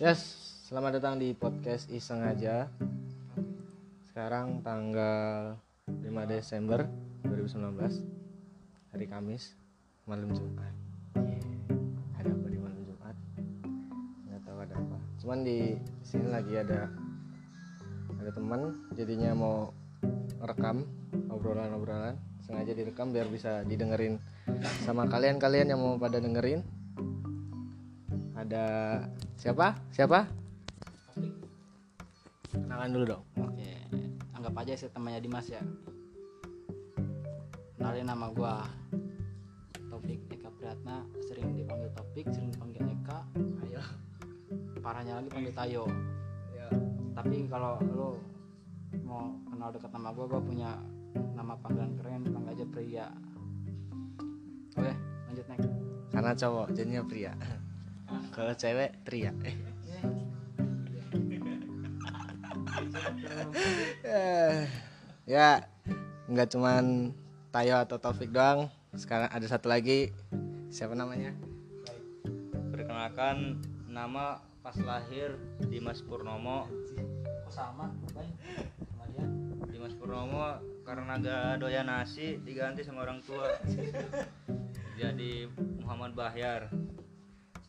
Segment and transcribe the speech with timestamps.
[0.00, 0.24] Yes,
[0.64, 2.72] selamat datang di podcast Iseng aja.
[4.08, 6.88] Sekarang tanggal 5 Desember
[7.28, 8.00] 2019
[8.96, 9.52] Hari Kamis
[10.08, 10.72] Malam Jumat
[11.12, 12.16] Yeah.
[12.16, 13.12] Ada apa di malam Jumat?
[14.24, 16.88] Nggak tahu ada apa Cuman di sini lagi ada
[18.24, 19.68] Ada teman Jadinya mau
[20.40, 20.88] rekam
[21.28, 24.16] Obrolan-obrolan Sengaja direkam biar bisa didengerin
[24.80, 26.64] Sama kalian-kalian yang mau pada dengerin
[28.32, 28.64] Ada
[29.40, 29.72] Siapa?
[29.88, 30.28] Siapa?
[32.52, 33.72] Kenalan dulu dong Oke,
[34.36, 35.64] anggap aja saya temannya Dimas ya.
[37.80, 38.68] Kenalin nama gua
[39.88, 43.24] Taufik Eka Priyatna, sering dipanggil Taufik, sering dipanggil Eka.
[43.64, 43.80] Ayo
[44.84, 45.84] Parahnya lagi panggil Tayo.
[46.52, 46.68] Ya.
[47.16, 48.20] Tapi kalau lu
[49.08, 50.76] mau kenal dekat nama gua, gua punya
[51.32, 53.06] nama panggilan keren, panggil aja Pria.
[54.76, 54.92] Oke,
[55.32, 55.72] lanjut next.
[56.12, 57.32] Karena cowok jadinya pria
[58.34, 59.56] Kalau cewek tria eh.
[65.30, 65.66] Ya
[66.30, 67.14] nggak cuman
[67.50, 70.14] Tayo atau Taufik doang Sekarang ada satu lagi
[70.70, 71.34] Siapa namanya?
[72.70, 73.58] Perkenalkan
[73.90, 75.34] nama pas lahir
[75.66, 76.70] Dimas Purnomo.
[77.26, 77.90] Kok sama?
[78.14, 78.30] Baik.
[78.86, 79.02] Sama.
[79.66, 83.50] Dimas Purnomo karena gak doyan nasi diganti sama orang tua.
[85.00, 85.50] Jadi
[85.82, 86.70] Muhammad Bahyar.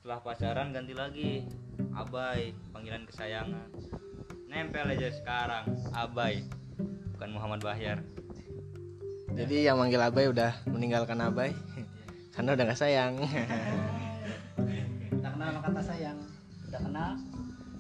[0.02, 1.46] Setelah pacaran ganti lagi
[1.94, 3.70] Abai, panggilan kesayangan.
[4.50, 6.42] Nempel aja sekarang Abai,
[7.14, 8.02] bukan Muhammad Bahyar.
[9.38, 11.54] Jadi yang manggil Abai udah meninggalkan Abai
[12.34, 13.14] Karena udah gak sayang
[15.22, 16.18] Tak kenal sama kata sayang.
[16.66, 17.12] Udah kenal?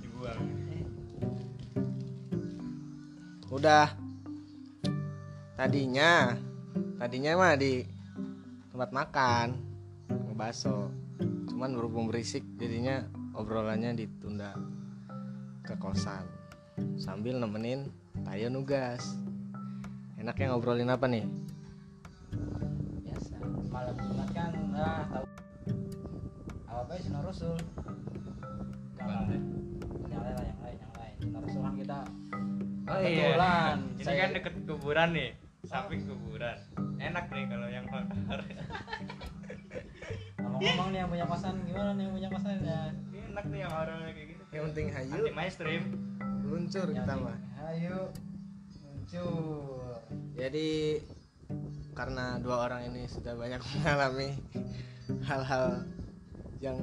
[0.05, 0.41] Dibuang.
[0.69, 0.85] Eh,
[3.49, 3.97] Udah
[5.57, 6.37] Tadinya
[7.01, 7.81] Tadinya mah di
[8.69, 9.57] tempat makan
[10.29, 11.00] Ngebaso
[11.51, 13.03] Cuman berhubung berisik Jadinya
[13.35, 14.55] obrolannya ditunda
[15.67, 16.23] Ke kosan.
[16.95, 17.91] Sambil nemenin
[18.23, 19.19] Tayo nugas.
[20.15, 21.25] Enaknya ngobrolin apa nih?
[23.01, 23.35] biasa
[23.73, 25.25] malam jumat kan ah tahu.
[26.69, 27.57] Apa apa sinar rasul?
[29.01, 31.15] Yang lain lah yang lain yang lain.
[31.17, 31.99] Sinar rasul kan kita
[32.91, 35.29] Oh kebetulan Ini saya kan deket kuburan nih,
[35.65, 36.57] samping kuburan.
[37.01, 38.41] Enak nih kalau yang horor.
[40.41, 42.81] Ngomong-ngomong nih yang punya kosan gimana nih yang punya kosan ya
[43.31, 44.43] Enak nih yang horor kayak gitu.
[44.51, 45.83] Yang penting hayu Anti mainstream.
[46.43, 47.37] Luncur Yang kita mah
[47.71, 47.97] ayo
[48.83, 49.31] muncul
[50.35, 50.69] Jadi
[51.95, 54.29] karena dua orang ini sudah banyak mengalami
[55.27, 55.87] hal-hal
[56.59, 56.77] yang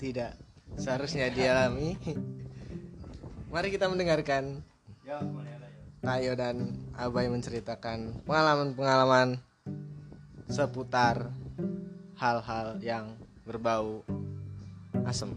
[0.00, 0.36] tidak
[0.76, 1.96] seharusnya dialami.
[3.52, 4.64] Mari kita mendengarkan
[5.04, 5.20] ya.
[6.02, 9.38] Tayo dan Abai menceritakan pengalaman-pengalaman
[10.50, 11.30] seputar
[12.22, 13.10] hal-hal yang
[13.42, 14.06] berbau
[15.02, 15.34] asem.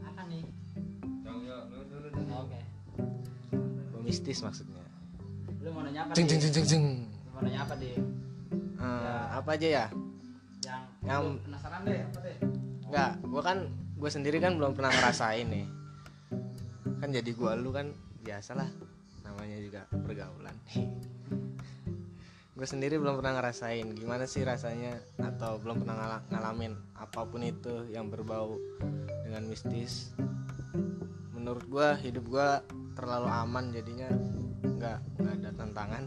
[0.00, 0.46] apa nih
[1.42, 1.58] ya,
[2.38, 2.60] oke
[3.90, 4.78] Bau mistis maksudnya.
[5.58, 6.84] lu mau nanya apa Jeng jeng jeng jeng jeng.
[7.02, 7.90] lu mau nanya apa di
[8.78, 9.86] Eh, apa aja ya?
[10.62, 12.36] yang Yang- penasaran deh apa deh
[12.86, 13.58] Enggak, gua kan
[13.96, 15.64] gue sendiri kan belum pernah ngerasain nih.
[17.00, 17.88] Kan jadi gua lu kan
[18.20, 18.68] biasalah
[19.22, 20.52] namanya juga pergaulan.
[22.52, 27.40] gue sendiri belum pernah ngerasain gimana sih rasanya atau belum pernah ngala- ngalamin apa pun
[27.40, 28.60] itu yang berbau
[29.24, 30.12] dengan mistis.
[31.32, 32.60] Menurut gua hidup gua
[32.92, 34.12] terlalu aman jadinya
[34.60, 36.04] nggak nggak ada tantangan.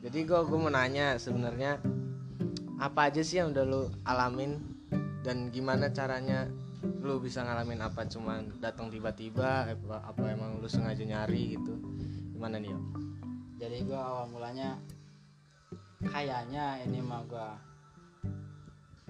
[0.00, 1.76] Jadi gua gua mau nanya sebenarnya
[2.80, 4.56] apa aja sih yang udah lu alamin
[5.20, 6.48] dan gimana caranya
[7.04, 11.74] lu bisa ngalamin apa cuman datang tiba-tiba apa, apa emang lu sengaja nyari gitu
[12.30, 12.84] gimana nih Om?
[13.58, 14.78] jadi gua awal mulanya
[16.02, 17.58] kayaknya ini mah gua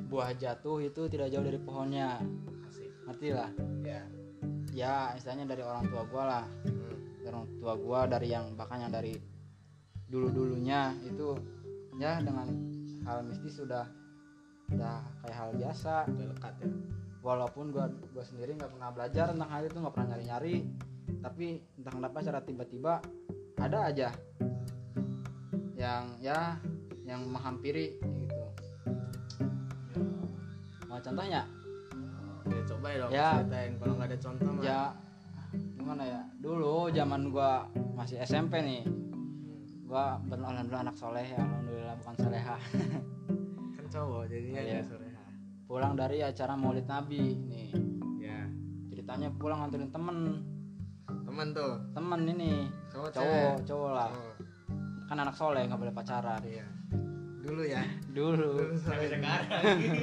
[0.08, 2.22] buah jatuh itu tidak jauh dari pohonnya.
[3.04, 3.50] Ngerti lah?
[3.84, 4.02] Ya.
[4.72, 6.44] Ya istilahnya dari orang tua gua lah.
[7.20, 9.16] Dari orang tua gua dari yang bahkan yang dari
[10.08, 11.36] dulu dulunya itu
[12.00, 12.48] ya dengan
[13.04, 13.84] hal mistis sudah
[14.72, 16.08] udah kayak hal biasa.
[16.08, 16.68] Udah lekat ya?
[17.20, 20.56] Walaupun gua gua sendiri nggak pernah belajar tentang hal itu nggak pernah nyari nyari
[21.18, 23.02] tapi entah kenapa secara tiba-tiba
[23.58, 24.08] ada aja
[25.74, 26.58] yang ya
[27.08, 28.44] yang menghampiri gitu.
[30.84, 31.42] Mau contohnya?
[32.48, 33.28] Ya coba ya dong Ya.
[33.40, 34.80] ceritain kalau nggak ada contoh mah ya
[35.76, 36.20] gimana ya?
[36.36, 37.64] Dulu zaman gua
[37.96, 38.84] masih SMP nih
[39.88, 42.56] gua benar alhamdulillah anak soleh ya alhamdulillah bukan soleha.
[43.76, 45.24] Kan cowok jadinya ya soreha
[45.68, 47.72] pulang dari acara maulid nabi nih.
[48.20, 48.44] Ya.
[48.92, 50.18] Ceritanya pulang nganterin temen.
[51.24, 51.72] Teman tuh?
[51.92, 52.68] Temen ini.
[52.92, 54.10] Cowok cowok cowok lah.
[54.12, 54.36] Cowok.
[55.08, 56.40] Kan anak soleh nggak boleh pacaran.
[56.44, 56.77] Iya
[57.48, 57.82] dulu ya.
[58.12, 58.50] Dulu.
[58.84, 59.48] Sampai sekarang.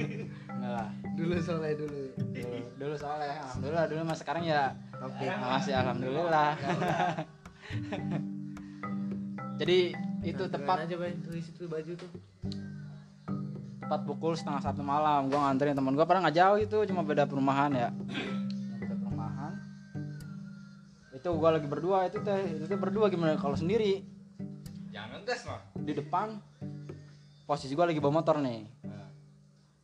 [0.56, 0.90] Enggak lah.
[1.14, 2.02] Dulu soleh dulu.
[2.18, 3.86] Dulu dulu soalnya alhamdulillah.
[3.86, 5.26] Dulu mas sekarang ya Oke.
[5.30, 6.50] masih alhamdulillah.
[9.56, 9.78] Jadi
[10.26, 10.78] itu Nah, tepat.
[10.90, 11.14] aja bay.
[11.22, 12.10] Tuh isi tuh baju tuh.
[13.86, 15.30] Tepat pukul setengah satu malam.
[15.30, 16.10] Gua nganterin teman gua.
[16.10, 17.90] Padahal nggak jauh itu cuma beda perumahan ya.
[18.76, 19.54] Beda perumahan.
[21.14, 22.10] Itu gua lagi berdua.
[22.10, 23.38] Itu teh itu teh berdua gimana?
[23.38, 24.02] Kalau sendiri.
[24.90, 26.40] Jangan gas mah di depan
[27.46, 28.66] posisi gua lagi bawa motor nih.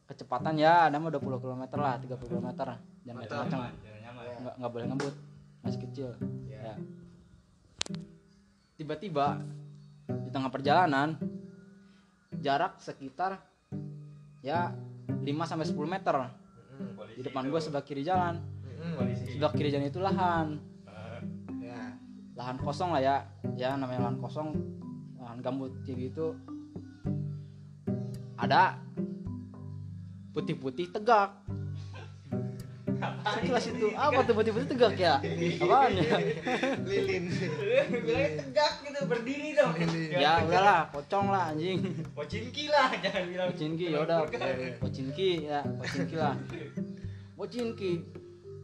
[0.10, 2.50] Kecepatan ya ada mah 20 km lah 30 km
[3.08, 3.24] jangan
[4.04, 5.16] nyaman nggak nggak boleh ngebut
[5.62, 6.10] masih kecil.
[6.50, 6.74] Iya.
[6.74, 6.75] ya.
[8.75, 9.40] Tiba-tiba
[10.10, 11.16] di tengah perjalanan
[12.42, 13.40] jarak sekitar
[14.42, 14.74] ya
[15.08, 16.16] 5 sampai 10 meter.
[17.13, 18.42] Di depan gua sebelah kiri jalan.
[19.30, 20.58] Sebelah kiri jalan itu lahan.
[21.62, 21.96] Ya
[22.34, 23.18] lahan kosong lah ya.
[23.54, 24.50] Ya namanya lahan kosong.
[25.22, 26.34] Lahan gambut kayak gitu
[28.41, 28.81] ada.
[30.33, 31.38] Putih-putih tegak.
[33.01, 33.88] Sekilas itu.
[33.93, 35.21] Apa tuh putih-putih tegak ya?
[35.61, 36.17] Apaan ya?
[36.85, 37.29] Lilin.
[38.05, 39.73] Bilangnya tegak gitu berdiri dong.
[40.09, 41.85] Ya udahlah pocong lah anjing.
[42.17, 43.47] Pocinki lah jangan bilang.
[43.53, 44.17] Pocinki ya udah.
[44.81, 46.35] Pocinki ya pocinki lah.
[47.38, 47.91] Pocinki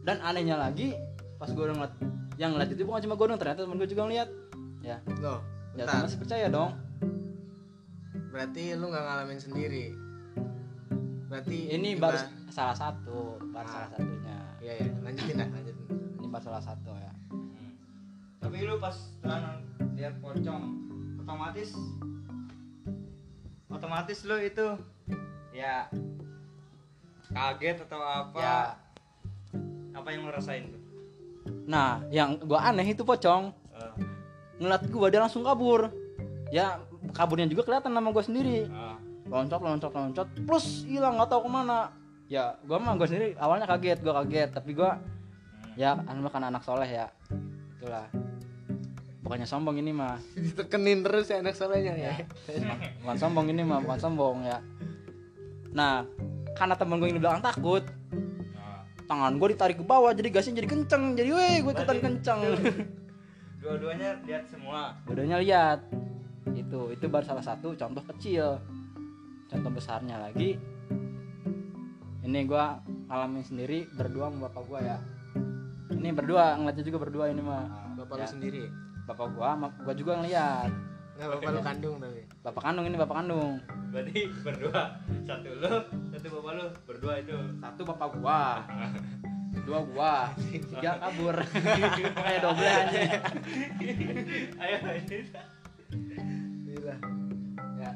[0.02, 0.94] dan anehnya lagi
[1.38, 1.94] pas gue ngeliat
[2.38, 4.28] yang ngeliat itu bukan cuma gue dong ternyata temen gue juga ngeliat.
[4.82, 4.98] Ya.
[5.22, 6.74] Loh ya masih percaya dong
[8.38, 9.84] berarti lu nggak ngalamin sendiri?
[11.26, 12.14] Berarti ini gimana?
[12.14, 12.18] baru
[12.54, 13.72] salah satu baru Ah.
[13.74, 14.38] salah satunya.
[14.62, 15.86] Iya ya lanjutin dah lanjutin.
[16.22, 17.12] Ini baru salah satu ya.
[17.34, 17.72] Hmm.
[18.38, 18.94] tapi lu pas
[19.98, 20.62] lihat pocong
[21.18, 21.74] otomatis
[23.66, 24.66] otomatis lu itu
[25.50, 25.90] ya
[27.34, 28.38] kaget atau apa?
[28.38, 28.58] Ya.
[29.98, 30.82] Apa yang lu rasain tuh?
[31.66, 33.50] Nah yang gua aneh itu pocong.
[33.74, 33.94] Eh,
[34.62, 35.90] ngeliat gua dia langsung kabur.
[36.54, 36.78] Ya
[37.18, 38.70] kaburnya juga kelihatan nama gua sendiri.
[38.70, 38.94] Ah,
[39.26, 41.90] loncat loncat loncat plus hilang nggak tahu ke mana.
[42.30, 45.74] Ya gua mah gua sendiri awalnya kaget gua kaget tapi gua hmm.
[45.74, 47.10] ya anu mah kan anak soleh ya
[47.82, 48.06] itulah.
[49.26, 50.22] Bukannya sombong ini mah.
[50.46, 52.14] Ditekenin terus ya anak solehnya ya.
[53.02, 54.62] Bukan sombong ini mah bukan sombong ya.
[55.74, 56.06] Nah
[56.54, 57.86] karena temen gue yang di belakang takut
[58.58, 62.40] Nah, tangan gue ditarik ke bawah jadi gasnya jadi kenceng jadi weh gue ikutan kenceng.
[63.62, 64.94] dua-duanya lihat semua.
[65.06, 65.82] Bodohnya lihat
[66.68, 68.60] itu itu baru salah satu contoh kecil.
[69.48, 70.60] Contoh besarnya lagi.
[72.20, 72.76] Ini gua
[73.08, 74.98] ngalamin sendiri berdua sama bapak gua ya.
[75.88, 77.96] Ini berdua ngeliatnya juga berdua ini mah.
[77.96, 78.28] Bapak Ya.
[78.28, 78.64] lu sendiri?
[79.08, 80.68] Bapak gua sama gua juga ngeliat.
[81.16, 82.20] Nggak bapak lu kandung tapi.
[82.44, 83.52] Bapak kandung ini bapak kandung.
[83.88, 84.80] Berarti berdua.
[85.24, 85.72] Satu lu
[86.12, 86.66] satu bapak lu.
[86.84, 87.38] Berdua itu.
[87.64, 88.40] Satu bapak gua.
[89.64, 90.14] Dua gua.
[90.52, 91.36] Tiga kabur.
[92.20, 93.00] Kayak double aja.
[94.60, 95.24] Ayo ini
[97.78, 97.92] Ya.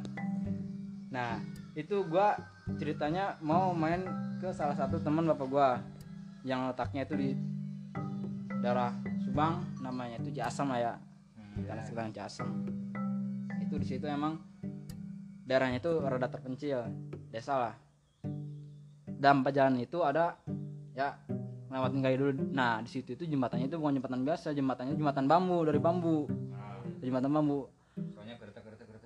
[1.13, 1.41] Nah
[1.73, 2.37] itu gua
[2.77, 4.05] ceritanya mau main
[4.39, 5.69] ke salah satu teman bapak gua
[6.43, 7.31] yang letaknya itu di
[8.63, 10.95] daerah Subang namanya itu Ciasem lah ya.
[11.63, 12.49] Daerah sekitar Ciasem
[13.73, 14.37] itu di situ emang
[15.49, 16.85] daerahnya itu rada terpencil
[17.33, 17.75] desa lah.
[19.09, 20.37] Dan jalan itu ada
[20.93, 21.17] ya
[21.73, 22.33] lewatin kali dulu.
[22.53, 26.29] Nah di situ itu jembatannya itu bukan jembatan biasa jembatannya jembatan bambu dari bambu.
[27.01, 27.67] Jembatan bambu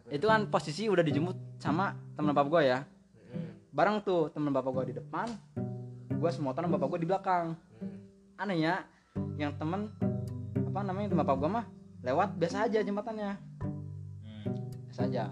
[0.07, 2.79] itu kan posisi udah dijemput sama teman bapak gue ya.
[3.75, 5.29] Bareng tuh teman bapak gue di depan
[6.17, 7.57] gue semotoran bapak gue di belakang.
[8.39, 8.87] Anehnya
[9.41, 9.91] yang temen
[10.55, 11.67] apa namanya teman bapak gue mah
[12.07, 13.35] lewat biasa aja jembatannya.
[14.93, 15.25] Biasa aja.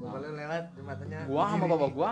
[0.00, 1.20] Lu lewat jembatannya.
[1.28, 2.10] Gua sama bapak gua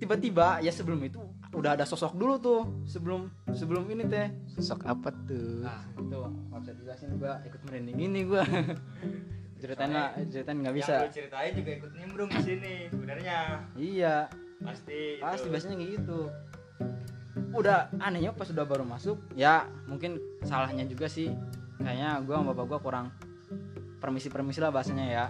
[0.00, 1.20] tiba-tiba ya sebelum itu
[1.52, 4.28] udah ada sosok dulu tuh sebelum sebelum ini teh.
[4.52, 5.64] Sosok apa tuh?
[5.64, 8.44] Nah itu nggak bisa dijelasin gua ikut merinding ini gua
[9.60, 10.94] ceritain lah ceritain nggak bisa.
[10.96, 13.38] yang lu ceritain juga ikut nimbrung di sini sebenarnya.
[13.76, 14.16] Iya.
[14.60, 15.52] Pasti pasti itu.
[15.52, 16.18] biasanya kayak gitu.
[17.54, 21.30] Udah anehnya pas udah baru masuk ya mungkin salahnya juga sih.
[21.80, 23.06] Kayaknya gua sama bapak gua kurang
[24.00, 25.24] permisi permisi lah bahasanya ya.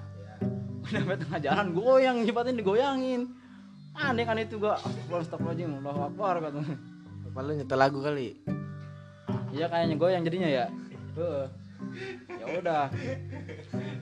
[0.87, 3.31] Udah sampai tengah jalan goyang jembatan digoyangin.
[3.99, 4.79] Aneh kan itu gua.
[4.79, 6.63] Astagfirullahaladzim Allahu Akbar kata
[7.31, 8.39] bapak lu nyetel lagu kali?
[9.51, 10.65] Iya kayaknya goyang jadinya ya.
[11.19, 11.60] Heeh.
[12.29, 12.85] Ya udah.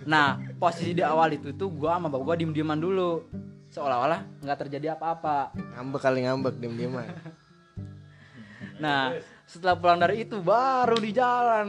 [0.09, 3.25] Nah posisi di awal itu tuh gua sama bapak gua diem dieman dulu.
[3.69, 5.53] Seolah-olah nggak terjadi apa-apa.
[5.77, 7.07] Ngambek kali ngambek diem dieman
[8.79, 9.11] Nah,
[9.43, 11.69] setelah pulang dari itu baru di jalan.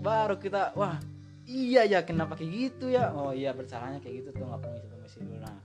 [0.00, 0.96] Baru kita wah
[1.44, 3.12] iya ya kenapa kayak gitu ya?
[3.12, 5.36] Oh iya bersalahnya kayak gitu tuh nggak permisi permisi dulu.
[5.42, 5.58] Nah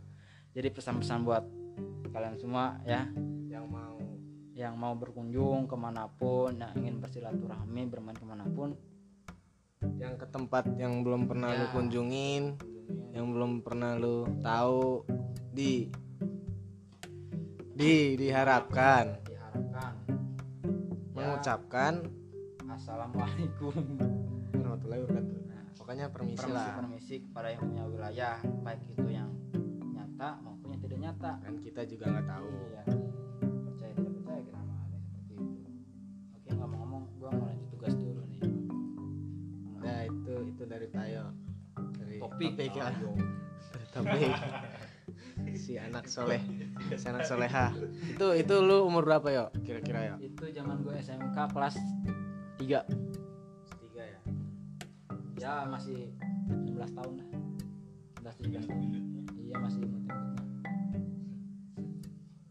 [0.53, 1.43] jadi pesan-pesan buat
[2.11, 3.07] kalian semua ya.
[3.47, 3.97] Yang mau.
[4.53, 8.77] Yang mau berkunjung ke mana pun yang ingin bersilaturahmi bermain ke mana pun
[9.99, 11.71] yang ke tempat yang belum pernah lu Ya.
[11.71, 12.43] kunjungin
[13.13, 15.05] yang belum pernah lu tahu
[15.53, 15.87] di
[17.73, 19.17] di diharapkan.
[19.25, 19.93] Diharapkan.
[20.05, 21.93] Ya, mengucapkan.
[22.69, 23.73] Assalamualaikum.
[24.53, 25.37] Warahmatullahi wabarakatuh.
[25.77, 26.73] Pokoknya permisi permisi lah.
[26.79, 29.29] permisi kepada yang punya wilayah baik itu yang
[29.93, 31.31] nyata maupun yang tidak nyata.
[31.43, 32.47] Kan kita juga nggak tahu.
[32.49, 32.83] Iya.
[33.67, 35.71] Percaya tidak percaya ada seperti itu.
[36.33, 37.52] Oke ngomong-ngomong gua mau
[40.63, 41.23] itu dari Tayo.
[41.99, 42.55] Dari topik.
[42.55, 42.87] ya.
[42.87, 43.11] Ayo.
[43.75, 44.31] Dari topik.
[45.59, 46.39] Si anak soleh.
[46.95, 47.75] Si anak soleha.
[48.15, 49.45] Itu itu lu umur berapa yo?
[49.61, 50.15] Kira-kira yo?
[50.23, 51.75] Itu zaman gue SMK kelas
[52.57, 52.79] 3 tiga
[54.07, 54.19] ya.
[55.37, 56.09] Ya masih
[56.47, 57.27] 19 tahun lah.
[58.23, 58.83] 11 17 tahun.
[59.35, 60.31] Iya masih imut-imutnya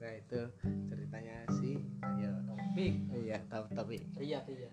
[0.02, 0.40] nah itu
[0.90, 1.70] ceritanya si
[2.02, 2.32] Tayo.
[2.44, 2.92] Topik.
[3.16, 4.70] Iya tapi iya iya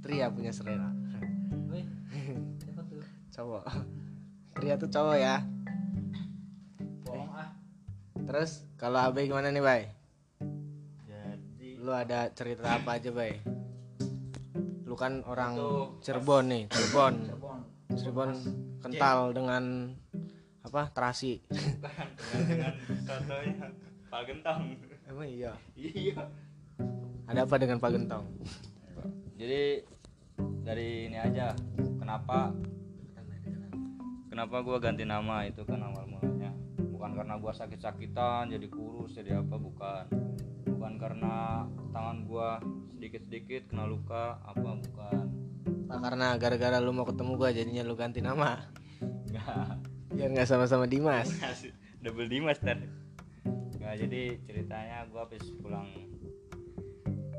[0.00, 1.01] Tria punya selera
[2.60, 3.02] siapa tuh?
[3.32, 3.64] Cowok.
[4.58, 5.36] Tria tuh cowok ya.
[7.02, 7.50] Bohong ah.
[8.22, 9.82] Terus kalau Abe gimana nih Bay?
[11.08, 13.42] Jadi lu ada cerita apa aja Bay?
[14.86, 17.14] Lu kan orang Itu Cirebon nih Cirebon.
[17.26, 17.58] Cirebon.
[17.96, 18.30] Cirebon
[18.78, 19.64] kental dengan
[20.62, 20.88] apa?
[20.94, 21.42] Terasi.
[21.48, 22.72] Bukan dengan
[23.08, 23.66] contohnya
[24.12, 24.60] Pak Gentong.
[25.08, 25.52] Emang iya?
[25.74, 26.28] Iya.
[27.26, 28.24] Ada apa dengan Pak Gentong?
[29.42, 29.82] Jadi
[30.62, 31.52] dari ini aja.
[31.98, 32.54] Kenapa?
[34.32, 35.44] Kenapa gua ganti nama?
[35.44, 36.54] Itu kan awal mulanya.
[36.78, 40.04] Bukan karena gua sakit-sakitan jadi kurus jadi apa bukan.
[40.64, 42.62] Bukan karena tangan gua
[42.96, 45.24] sedikit-sedikit kena luka apa bukan.
[45.90, 48.72] Apa karena gara-gara lu mau ketemu gua jadinya lu ganti nama.
[49.28, 49.82] Enggak.
[50.16, 51.28] Biar nggak sama-sama Dimas.
[52.02, 52.82] Double dimas ntar
[53.82, 55.90] nggak jadi ceritanya gua habis pulang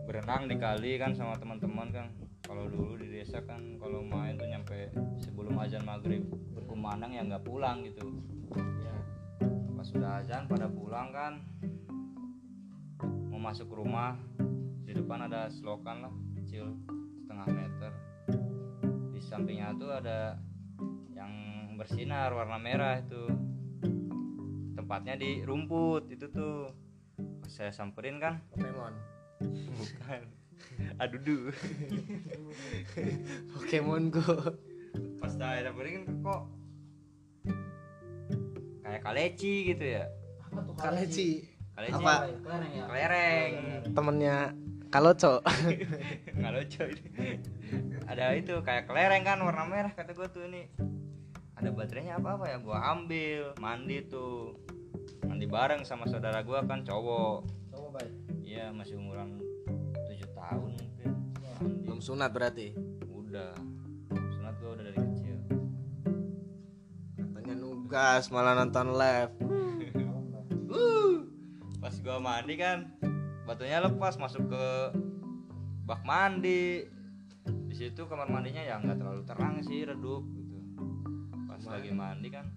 [0.03, 2.08] berenang di kali kan sama teman-teman kan
[2.53, 4.93] kalau dulu di desa kan kalau main tuh nyampe
[5.25, 6.22] sebelum azan maghrib
[6.53, 8.13] berkumandang ya nggak pulang gitu.
[8.77, 8.93] Ya.
[9.74, 11.41] Pas sudah azan pada pulang kan
[13.33, 14.22] mau masuk rumah
[14.86, 16.77] di depan ada selokan lah kecil
[17.25, 17.91] setengah meter.
[19.10, 20.38] Di sampingnya tuh ada
[21.10, 21.33] yang
[21.74, 23.33] bersinar warna merah itu.
[24.77, 26.69] Tempatnya di rumput itu tuh.
[27.50, 28.93] Saya samperin kan Pokemon
[29.77, 30.42] bukan
[31.01, 31.50] adudu
[33.58, 34.58] Pokemon Go
[35.18, 36.42] pas saya samperin kan kok
[38.94, 40.06] kayak kaleci gitu ya?
[40.46, 41.30] Apa tuh Kaleci?
[41.74, 41.98] Kaleci.
[41.98, 42.13] Apa?
[42.30, 42.84] kelereng ya?
[42.86, 43.51] Kelereng.
[43.89, 44.38] Temennya
[44.94, 45.42] Kaloco.
[46.86, 47.10] Ini.
[48.06, 50.70] Ada itu kayak kelereng kan warna merah kata gue tuh ini.
[51.58, 54.53] Ada baterainya apa apa ya gue ambil mandi tuh.
[55.25, 57.50] Mandi bareng sama saudara gue kan cowok.
[57.74, 58.13] Coba baik.
[58.46, 59.42] Iya masih umuran
[62.03, 62.75] sunat berarti?
[63.07, 63.55] Udah.
[64.12, 65.39] Sunat gue udah dari kecil.
[67.15, 69.31] Katanya nugas malah nonton live.
[71.83, 72.91] Pas gua mandi kan
[73.48, 74.67] batunya lepas masuk ke
[75.88, 76.83] bak mandi.
[77.72, 80.60] Di situ kamar mandinya ya nggak terlalu terang sih redup gitu.
[81.48, 82.51] Pas lagi mandi kan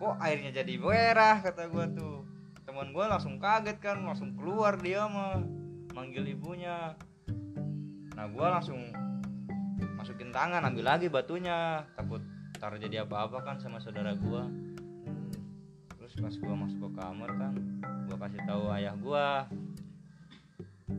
[0.00, 2.24] kok airnya jadi merah kata gua tuh.
[2.64, 5.44] Teman gua langsung kaget kan langsung keluar dia mah
[5.92, 6.96] manggil ibunya
[8.20, 8.76] nah gua langsung
[9.96, 11.88] masukin tangan ambil lagi batunya.
[11.96, 12.20] Takut
[12.60, 14.44] tar jadi apa-apa kan sama saudara gua.
[15.96, 17.56] Terus pas gua masuk ke kamar kan
[18.04, 19.48] gua kasih tahu ayah gua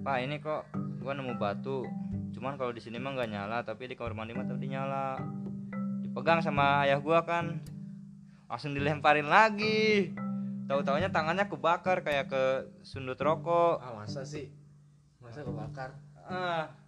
[0.02, 0.66] pak ini kok
[0.98, 1.86] gua nemu batu.
[2.34, 5.22] Cuman kalau di sini mah nggak nyala tapi di kamar mandi mah tadi nyala
[6.02, 7.62] dipegang sama ayah gua kan
[8.50, 10.10] langsung dilemparin lagi.
[10.66, 12.44] Tahu taunya tangannya kebakar kayak ke
[12.82, 13.78] sundut rokok.
[13.78, 14.50] Ah masa sih?
[15.22, 15.94] Masa kebakar?
[16.26, 16.81] Ah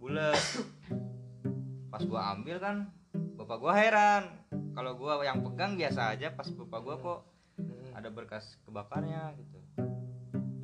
[0.00, 0.40] bulat
[1.92, 2.88] pas gua ambil kan
[3.36, 4.24] bapak gua heran.
[4.72, 7.20] Kalau gua yang pegang biasa aja pas bapak gua kok
[7.92, 9.60] ada berkas kebakarnya gitu.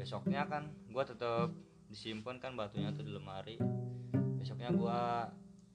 [0.00, 1.52] Besoknya kan gua tetap
[1.92, 3.60] disimpan kan batunya tuh di lemari.
[4.40, 5.28] Besoknya gua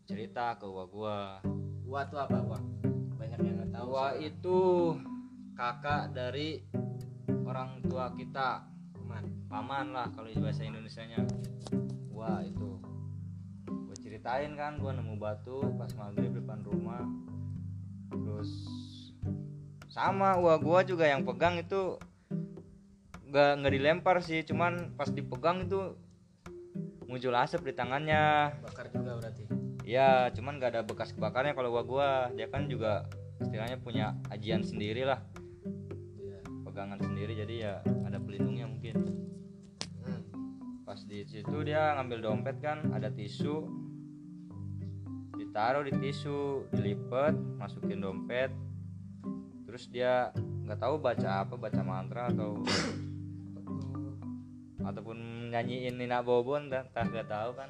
[0.10, 1.18] cerita ke gua gua.
[1.86, 2.60] Gua tuh apa gua?
[3.22, 4.26] Banyak yang nggak tahu gua soalnya.
[4.26, 4.60] itu
[5.54, 6.66] kakak dari
[7.46, 8.66] orang tua kita.
[8.98, 9.24] Teman.
[9.52, 11.20] paman lah kalau bahasa Indonesia nya
[12.08, 12.91] gua itu
[14.22, 17.02] ceritain kan gua nemu batu pas maghrib depan rumah.
[18.14, 18.54] Terus
[19.90, 21.98] sama gua gua juga yang pegang itu
[23.34, 25.98] nggak nggak dilempar sih cuman pas dipegang itu
[27.10, 28.54] muncul asap di tangannya.
[28.62, 29.50] Bakar juga berarti?
[29.90, 32.10] Ya cuman nggak ada bekas kebakarnya kalau gua gua.
[32.38, 33.10] Dia kan juga
[33.42, 35.26] istilahnya punya ajian sendiri lah.
[36.22, 36.46] Iya.
[36.62, 37.74] Pegangan sendiri jadi ya
[38.06, 39.02] ada pelindungnya mungkin.
[39.98, 40.22] Hmm.
[40.86, 43.82] pas di situ dia ngambil dompet kan ada tisu
[45.52, 48.56] ditaruh di tisu dilipet masukin dompet.
[49.68, 50.32] Terus dia
[50.64, 52.64] nggak tahu baca apa baca mantra atau
[54.80, 57.68] ataupun nyanyiin Nina Bobon dan tak nggak tahu kan.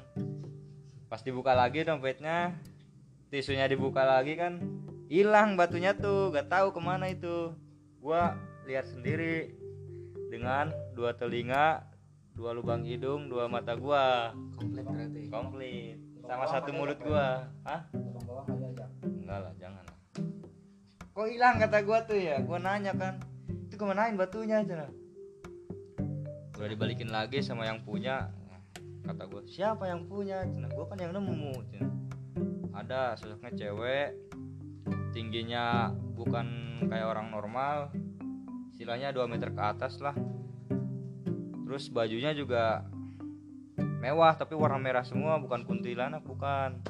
[1.10, 2.54] Pas dibuka lagi dompetnya
[3.34, 4.62] tisunya dibuka lagi kan
[5.10, 7.50] hilang batunya tuh nggak tahu ke mana itu.
[7.98, 9.58] Gua lihat sendiri
[10.30, 11.82] dengan dua telinga
[12.30, 14.30] dua lubang hidung dua mata gua.
[14.54, 15.22] Komplit berarti.
[15.34, 17.50] Komplit sama satu mulut gua.
[18.46, 18.90] diajak.
[19.02, 19.96] enggak lah jangan lah.
[21.12, 22.40] Kok hilang kata gua tuh ya?
[22.42, 23.20] Gua nanya kan.
[23.68, 24.88] Itu kemanain batunya cina
[26.62, 28.30] udah dibalikin lagi sama yang punya
[29.02, 29.42] kata gua.
[29.50, 30.46] Siapa yang punya?
[30.46, 31.90] Cina gua kan yang nemu cina.
[32.70, 34.14] Ada sosoknya cewek.
[35.10, 37.90] Tingginya bukan kayak orang normal.
[38.70, 40.14] Istilahnya 2 meter ke atas lah.
[41.66, 42.86] Terus bajunya juga
[44.02, 46.82] mewah tapi warna merah semua bukan kuntilanak bukan.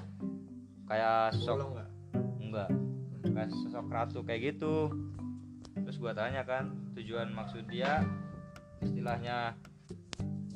[0.89, 1.85] Kayak sosok
[2.41, 2.73] enggak.
[3.21, 4.89] Kayak sosok ratu kayak gitu.
[5.77, 8.01] Terus gua tanya kan tujuan maksud dia
[8.81, 9.61] istilahnya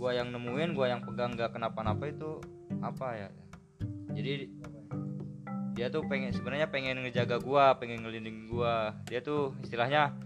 [0.01, 2.41] gua yang nemuin gua yang pegang nggak kenapa-napa itu
[2.81, 3.29] apa ya?
[4.17, 4.49] Jadi
[5.77, 8.97] dia tuh pengen sebenarnya pengen ngejaga gua pengen ngelindungin gua.
[9.13, 10.17] Dia tuh istilahnya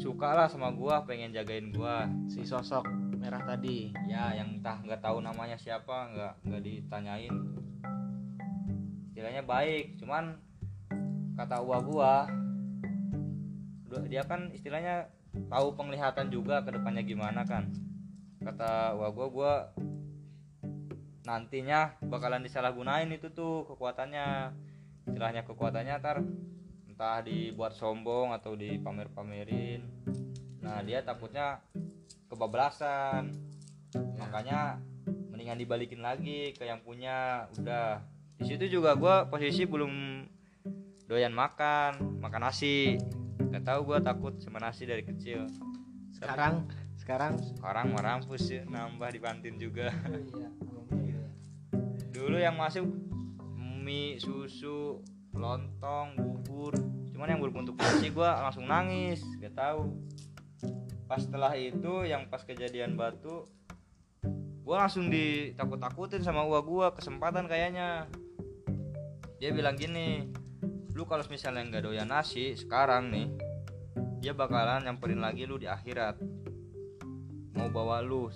[0.00, 2.08] suka lah sama gua pengen jagain gua.
[2.32, 3.92] Si sosok merah tadi.
[4.08, 7.36] Ya yang entah nggak tahu namanya siapa nggak nggak ditanyain.
[9.12, 10.40] Istilahnya baik cuman
[11.36, 12.24] kata gua
[13.84, 15.12] du- dia kan istilahnya
[15.52, 17.68] tahu penglihatan juga ke depannya gimana kan.
[18.40, 19.54] Kata uwa gua gua
[21.28, 24.56] nantinya bakalan disalahgunain itu tuh kekuatannya.
[25.04, 26.24] Istilahnya kekuatannya ntar
[26.88, 29.84] entah dibuat sombong atau dipamer-pamerin.
[30.64, 31.60] Nah dia takutnya
[32.30, 33.34] kebablasan.
[34.16, 34.78] Makanya
[35.34, 38.00] mendingan dibalikin lagi ke yang punya udah.
[38.40, 40.24] Di situ juga gua posisi belum
[41.10, 42.96] doyan makan makan nasi.
[43.50, 45.50] Nggak tahu gua takut sama nasi dari kecil.
[46.14, 49.90] Sekarang sekarang sekarang merampus ya nambah di kantin juga.
[49.90, 51.28] Oh iya, abang bener ya.
[52.14, 52.86] dulu yang masuk
[53.58, 55.02] mie susu
[55.34, 56.78] lontong bubur.
[57.10, 59.92] Cuman yang berbentuk nasi gua langsung nangis gak tahu
[61.10, 63.50] pas setelah itu yang pas kejadian batu
[64.62, 68.06] gua langsung ditakut-takutin sama uang gua kesempatan kayaknya.
[69.42, 70.30] Dia bilang gini
[70.94, 73.26] lu kalau misalnya nggak doyan nasi sekarang nih
[74.22, 76.22] dia bakalan nyamperin lagi lu di akhirat.
[77.58, 78.30] Mau bawa lu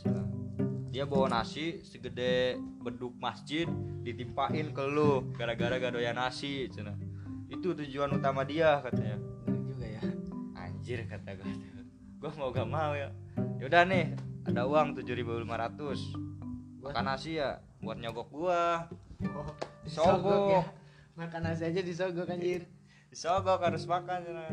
[0.90, 3.70] dia bawa nasi segede beduk masjid
[4.02, 6.98] ditimpain ke lu gara-gara gak doyan nasi cina
[7.46, 9.22] itu tujuan utama dia katanya.
[9.46, 10.02] Bener juga ya.
[10.58, 11.73] Anjir kata gue
[12.24, 13.12] gue mau gak mau ya.
[13.60, 14.16] Yaudah nih
[14.48, 15.44] ada uang 7500
[16.80, 18.88] makan nasi ya buat nyogok gua.
[19.28, 19.52] Oh,
[19.84, 20.24] Disogok.
[20.24, 20.62] disogok ya?
[21.20, 22.64] makan nasi aja disogok anjir.
[23.12, 24.48] Disogok harus makan cina.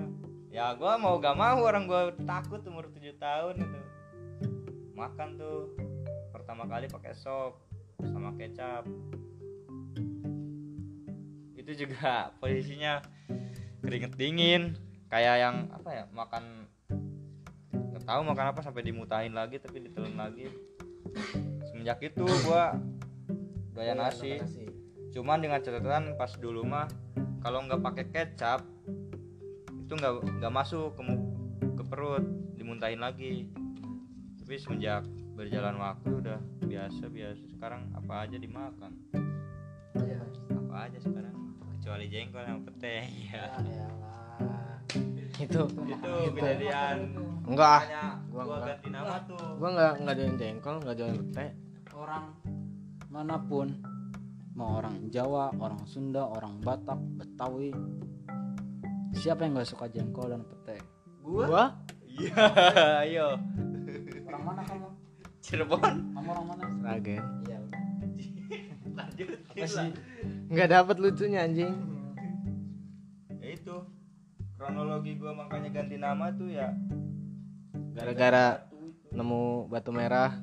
[0.52, 3.80] Ya gua mau gak mau orang gua takut umur 7 tahun itu.
[4.92, 5.72] Makan tuh
[6.36, 7.56] pertama kali pakai sop
[8.04, 8.84] sama kecap.
[11.56, 13.00] Itu juga posisinya
[13.80, 14.76] keringet dingin
[15.08, 16.68] kayak yang apa ya makan
[18.02, 20.50] nggak tahu makan apa sampai dimutahin lagi tapi ditelan lagi.
[21.70, 22.74] Semenjak itu gua
[23.78, 24.42] Doyan nasi.
[25.12, 26.88] cuman dengan catatan pas dulu mah
[27.44, 28.64] kalau nggak pakai kecap
[29.86, 31.02] itu nggak nggak masuk ke
[31.78, 32.26] ke perut
[32.58, 33.54] dimuntahin lagi.
[34.42, 35.06] Tapi semenjak
[35.38, 37.44] berjalan waktu udah biasa biasa.
[37.54, 38.98] Sekarang apa aja dimakan?
[39.94, 40.26] Iya.
[40.58, 41.36] apa aja sekarang?
[41.78, 44.71] Kecuali jengkol yang pete ya Ya.
[45.42, 45.62] Itu.
[45.66, 46.98] Itu kejadian.
[47.48, 47.82] Enggak.
[47.90, 48.68] Ah Gua gua enggak.
[48.70, 49.46] ganti nama tuh?
[49.58, 51.46] Gua nggak nggak doyan jengkol nggak doyan pete
[51.92, 52.26] orang
[53.12, 53.68] mana pun.
[54.52, 57.72] Mau orang Jawa, orang Sunda, orang Batak, Betawi.
[59.12, 60.78] Siapa yang nggak suka jengkol dan pete?
[61.24, 61.72] gua?
[62.04, 62.44] Iya
[63.08, 63.28] ayo.
[64.28, 64.88] Orang mana kamu?
[65.40, 65.82] Cirebon.
[66.14, 66.64] Kamu orang mana?
[66.84, 67.60] Sragen Iya.
[68.98, 69.90] lanjut Masih
[70.52, 71.72] nggak dapet lucunya anjing.
[73.40, 73.76] Ya itu
[74.62, 76.70] kronologi gua makanya ganti nama tuh ya
[77.98, 78.62] gara-gara
[79.10, 80.38] nemu batu merah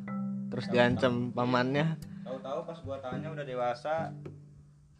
[0.50, 1.94] terus diancam pamannya.
[2.26, 4.10] Tahu-tahu pas gua tanya udah dewasa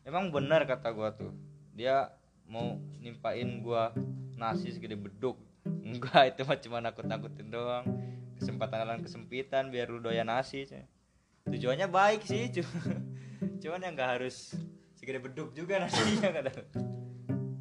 [0.07, 1.35] emang benar kata gua tuh.
[1.75, 2.15] Dia
[2.47, 3.91] mau nimpain gua
[4.39, 5.35] nasi segede beduk.
[5.67, 7.85] Enggak itu mah cuma nakut-nakutin doang.
[8.39, 10.63] Kesempatan dalam kesempitan biar lu doyan nasi
[11.49, 12.71] tujuannya baik sih cuma
[13.65, 14.55] cuman yang nggak harus
[14.95, 16.51] segede beduk juga nasinya kata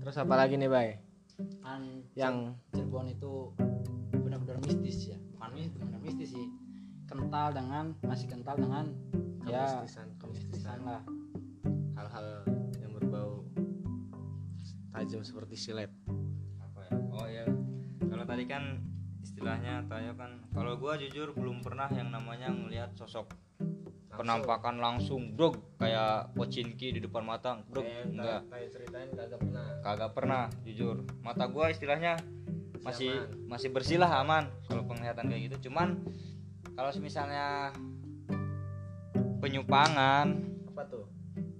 [0.03, 0.99] terus apa lagi nih bay
[1.67, 1.83] kan
[2.15, 3.51] yang Cirebon itu
[4.15, 5.19] benar-benar mistis ya.
[5.35, 6.47] Bukan mistis, benar mistis sih.
[7.07, 8.95] Kental dengan masih kental dengan
[9.47, 11.03] ya kemistisan kemistisan kemistisan lah.
[11.95, 12.27] hal-hal
[12.83, 13.47] yang berbau
[14.91, 15.91] tajam seperti silet
[16.59, 17.45] apa ya oh ya
[18.11, 18.83] kalau tadi kan
[19.23, 23.31] istilahnya Tayo kan kalau gua jujur belum pernah yang namanya ngelihat sosok
[24.17, 28.41] penampakan langsung brog kayak pocinki di depan mata brog Kayak enggak.
[28.49, 29.65] kayak ceritain kagak pernah.
[29.85, 30.97] Kagak pernah jujur.
[31.21, 32.17] Mata gua istilahnya
[32.81, 33.47] masih aman.
[33.47, 34.49] masih bersih lah aman.
[34.65, 35.69] Kalau penglihatan kayak gitu.
[35.69, 36.01] Cuman
[36.73, 37.71] kalau misalnya
[39.37, 40.27] penyupangan
[40.73, 41.05] apa tuh?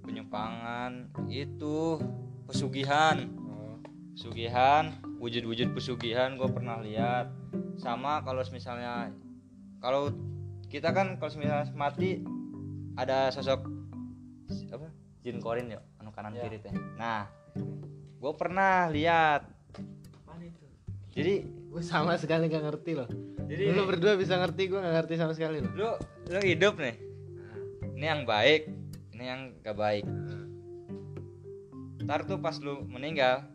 [0.02, 2.02] penyupangan itu
[2.50, 3.30] pesugihan.
[3.38, 3.78] Oh.
[4.18, 7.30] Pesugihan wujud-wujud pesugihan gue pernah lihat.
[7.78, 9.14] Sama kalau misalnya
[9.78, 10.10] kalau
[10.68, 12.20] kita kan kalau misalnya mati
[12.98, 13.62] ada sosok
[14.74, 14.90] apa?
[15.22, 16.50] Jin korin ya anu kanan Ya.
[16.50, 16.74] kiri teh.
[16.98, 17.30] Nah
[18.18, 19.46] gue pernah lihat.
[21.14, 23.08] Jadi gue sama sekali gak ngerti loh.
[23.48, 25.72] Jadi lu berdua bisa ngerti gue gak ngerti sama sekali loh.
[25.74, 25.88] Lu
[26.30, 26.96] lu hidup nih.
[27.94, 28.70] Ini yang baik
[29.14, 30.04] ini yang gak baik.
[32.02, 33.46] Ntar tuh pas lu meninggal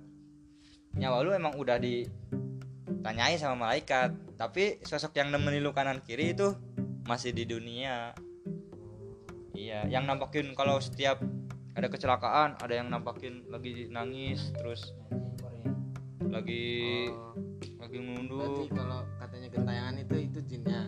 [0.95, 4.15] nyawa lu emang udah ditanyai sama malaikat.
[4.39, 6.51] Tapi sosok yang nemenin lu kanan kiri itu
[7.07, 8.11] masih di dunia
[9.63, 11.23] iya yang nampakin kalau setiap
[11.73, 14.91] ada kecelakaan ada yang nampakin lagi nangis terus
[16.27, 17.33] lagi Oh,
[17.79, 20.81] lagi berarti nunduk kalau katanya gentayangan itu itu jinnya?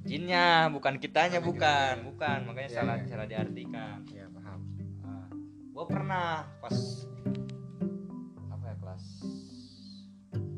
[0.00, 2.38] Jinnya bukan kitanya Bukan bukan bukan.
[2.48, 3.06] Makanya Iya, salah iya.
[3.08, 3.98] salah diartikan.
[4.08, 4.60] Ya paham.
[5.00, 5.28] Nah,
[5.70, 6.76] gue pernah pas
[8.48, 9.04] apa ya kelas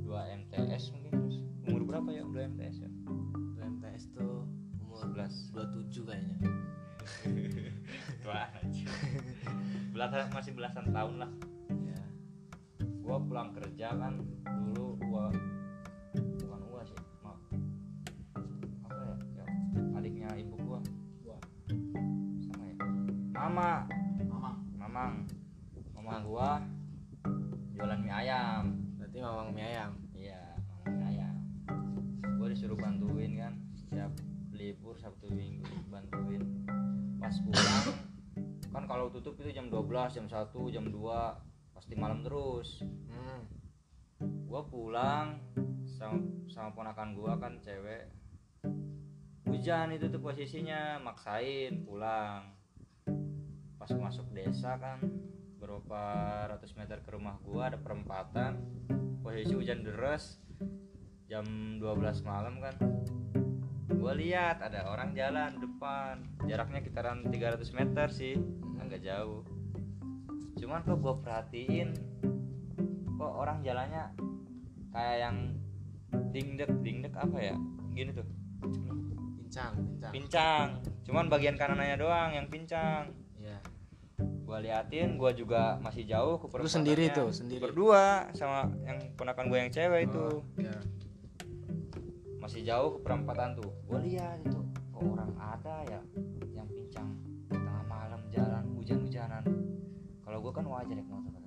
[0.03, 2.90] 2 MTS mungkin terus umur berapa ya 2 MTS ya?
[3.62, 4.47] MTS tuh
[4.83, 6.38] umur 11 27 kayaknya
[8.22, 8.87] tua aja
[9.92, 11.31] belasan masih belasan tahun lah.
[11.70, 12.03] Ya
[12.81, 15.29] gue pulang kerja kan dulu gua
[16.40, 17.40] bukan gua sih maaf.
[18.88, 19.46] Apa ya, ya
[19.98, 20.81] adiknya ibu gua.
[21.20, 21.37] Gua.
[22.46, 22.77] Sama ya?
[23.37, 23.72] Mama.
[24.25, 25.14] Mamang mamang.
[25.92, 26.51] Mamang gua
[27.83, 28.79] jualan mie ayam.
[28.94, 29.92] Berarti mamang mie ayam?
[30.14, 31.35] Iya, mamang mie ayam.
[32.38, 34.11] Gue disuruh bantuin kan, setiap
[34.55, 36.42] libur Sabtu Minggu bantuin.
[37.23, 37.87] Pas pulang,
[38.75, 42.83] kan kalau tutup itu jam 12, jam 1, jam 2, pasti malam terus.
[42.83, 43.41] hmm.
[44.51, 45.39] Gue pulang
[45.87, 46.19] sama,
[46.51, 48.11] sama ponakan gua kan cewek.
[49.47, 52.59] Hujan itu tuh posisinya, maksain pulang.
[53.79, 54.99] Pas masuk desa kan,
[55.63, 56.03] berapa
[56.51, 58.59] ratus meter ke rumah gua ada perempatan
[59.23, 60.43] posisi hujan deras
[61.31, 61.47] jam
[61.79, 62.75] 12 malam kan
[64.03, 66.27] gua lihat ada orang jalan depan.
[66.51, 68.35] Jaraknya kitaran 300 meter sih.
[68.83, 69.47] Agak jauh.
[70.59, 71.95] Cuman kok gua perhatiin
[73.15, 74.11] kok orang jalannya
[74.91, 75.37] kayak yang
[76.35, 77.55] dingdek dingdek apa ya?
[77.95, 78.27] Gini tuh.
[78.59, 80.11] Pincang pincang.
[80.11, 80.69] Pincang.
[81.07, 83.15] Cuman bagian kanannya doang yang pincang.
[83.38, 83.62] Ya
[84.43, 87.62] gua liatin gua juga masih jauh ke Lu sendiri tuh, sendiri?
[87.62, 90.27] berdua sama yang ponakan gue yang cewek itu.
[90.29, 90.75] Oh, ya
[92.42, 93.70] masih jauh ke perempatan tuh.
[93.87, 94.59] Gue lihat itu
[94.90, 96.00] kok orang ada ya
[96.50, 97.14] yang pincang
[97.46, 99.46] tengah malam jalan hujan-hujanan.
[100.26, 101.38] Kalau gue kan wajar naik motor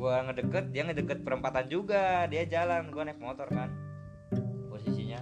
[0.00, 2.24] gue ngedeket dia ngedeket perempatan juga.
[2.24, 3.68] Dia jalan gue naik motor kan.
[4.72, 5.20] Posisinya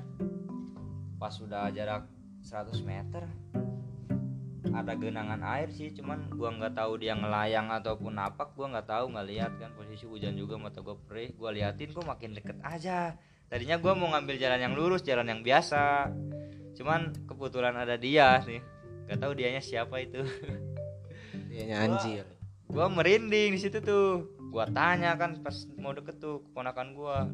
[1.18, 2.06] pas sudah jarak
[2.46, 3.26] 100 meter.
[4.68, 8.54] Ada genangan air sih cuman gua nggak tahu dia ngelayang ataupun napak.
[8.54, 9.72] Gua nggak tahu nggak lihat kan.
[9.74, 11.34] Posisi hujan juga mata gua perih.
[11.34, 13.16] Gua liatin kok makin deket aja
[13.48, 16.12] tadinya gua mau ngambil jalan yang lurus jalan yang biasa.
[16.76, 18.62] Cuman kebetulan ada dia nih
[19.08, 20.20] nggak tahu dianya siapa itu.
[21.48, 22.28] Dianya anjir.
[22.68, 24.37] Gua merinding di situ tuh.
[24.52, 27.26] Gua tanya kan pas mau deket tuh keponakan gua.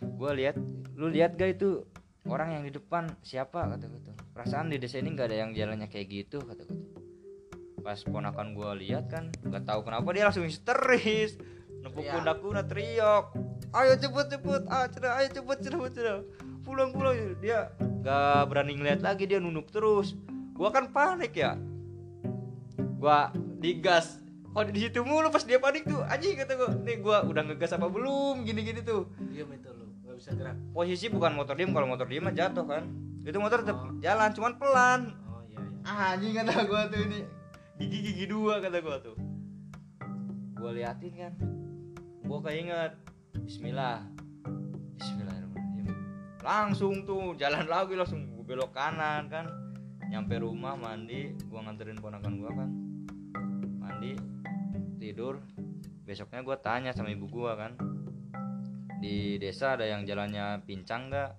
[0.00, 0.56] Gua lihat
[0.94, 1.82] lu lihat gak itu
[2.30, 3.10] orang yang di depan?
[3.26, 3.66] Siapa?
[3.74, 4.16] kata gua tuh.
[4.32, 6.78] Perasaan di desa ini nggak ada yang jalannya kayak gitu kata tuh.
[7.82, 11.36] Pas ponakan gua lihat kan nggak tahu kenapa dia langsung histeris
[11.80, 12.14] nepuk Teriak.
[12.16, 13.24] pundakku nah teriak.
[13.70, 14.62] Ayo cepet cepet.
[14.68, 16.20] Ah cerah ayo cepet cepet cerah
[16.60, 17.16] pulang pulang.
[17.40, 19.24] Dia nggak berani ngeliat lagi.
[19.24, 20.14] Dia nunduk terus.
[20.52, 21.56] Gua kan panik ya.
[23.00, 24.20] Gua digas.
[24.50, 26.02] Oh di situ mulu pas dia panik tuh.
[26.04, 26.70] Anjing kata gua.
[26.82, 28.44] Nih gua udah ngegas apa belum?
[28.44, 29.08] Gini gini tuh.
[29.30, 29.86] Diam itu lu.
[30.04, 30.56] Gak bisa gerak.
[30.74, 31.70] Posisi bukan motor diem.
[31.70, 32.84] Kalau motor diem mah jatuh kan.
[33.24, 33.96] Itu motor tetap Oh.
[34.02, 35.00] jalan cuman pelan.
[35.30, 35.86] Oh iya iya.
[35.86, 37.20] Ah, anjing kata gua tuh ini.
[37.80, 39.16] Gigi gigi dua kata gua tuh.
[40.60, 41.32] Gua liatin kan
[42.30, 42.94] gua keinget.
[43.42, 44.06] Bismillah.
[45.02, 45.98] Bismillahirrahmanirrahim.
[46.46, 48.30] Langsung tuh jalan lagi langsung.
[48.30, 49.50] Gua belok kanan kan.
[50.06, 51.34] Nyampe rumah mandi.
[51.50, 52.70] Gua nganterin ponakan gua kan.
[53.82, 54.14] Mandi
[55.02, 55.42] tidur.
[56.06, 57.74] Besoknya gua tanya sama ibu gua kan.
[59.02, 61.30] Di desa ada yang jalannya pincang nggak?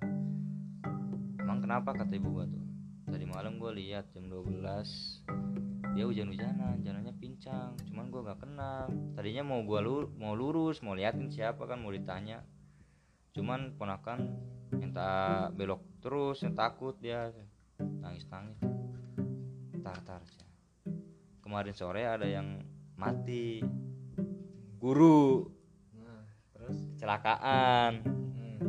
[1.39, 1.95] Emang kenapa?
[1.95, 2.67] Kata ibu gua tuh.
[3.07, 5.50] Tadi malam gua lihat jam 12
[5.91, 8.87] dia hujan-hujanan jalannya pincang cuman gua nggak kenal.
[9.15, 12.43] Tadinya mau gua lu mau lurus mau liatin siapa kan mau ditanya.
[13.35, 14.27] Cuman ponakan
[14.71, 17.31] minta belok terus yang takut dia.
[17.79, 18.57] Nangis nangis
[19.81, 20.21] tar tar
[21.41, 22.63] kemarin sore ada yang
[22.95, 23.59] mati.
[24.79, 25.43] Guru.
[25.99, 26.23] Nah
[26.55, 26.77] terus?
[26.95, 27.91] Kecelakaan.
[28.07, 28.59] Hmm.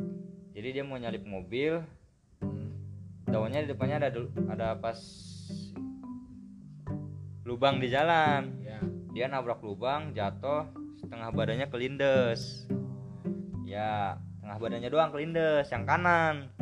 [0.50, 1.78] jadi dia mau nyalip mobil.
[2.42, 2.74] Hmm.
[3.30, 4.11] daunnya di depannya ada
[4.50, 4.98] ada pas
[7.42, 8.62] lubang di jalan.
[8.62, 8.78] Ya
[9.12, 10.66] dia nabrak lubang jatuh
[10.98, 12.66] setengah badannya kelindes.
[13.66, 16.48] Ya tengah badannya doang kelindes yang kanan.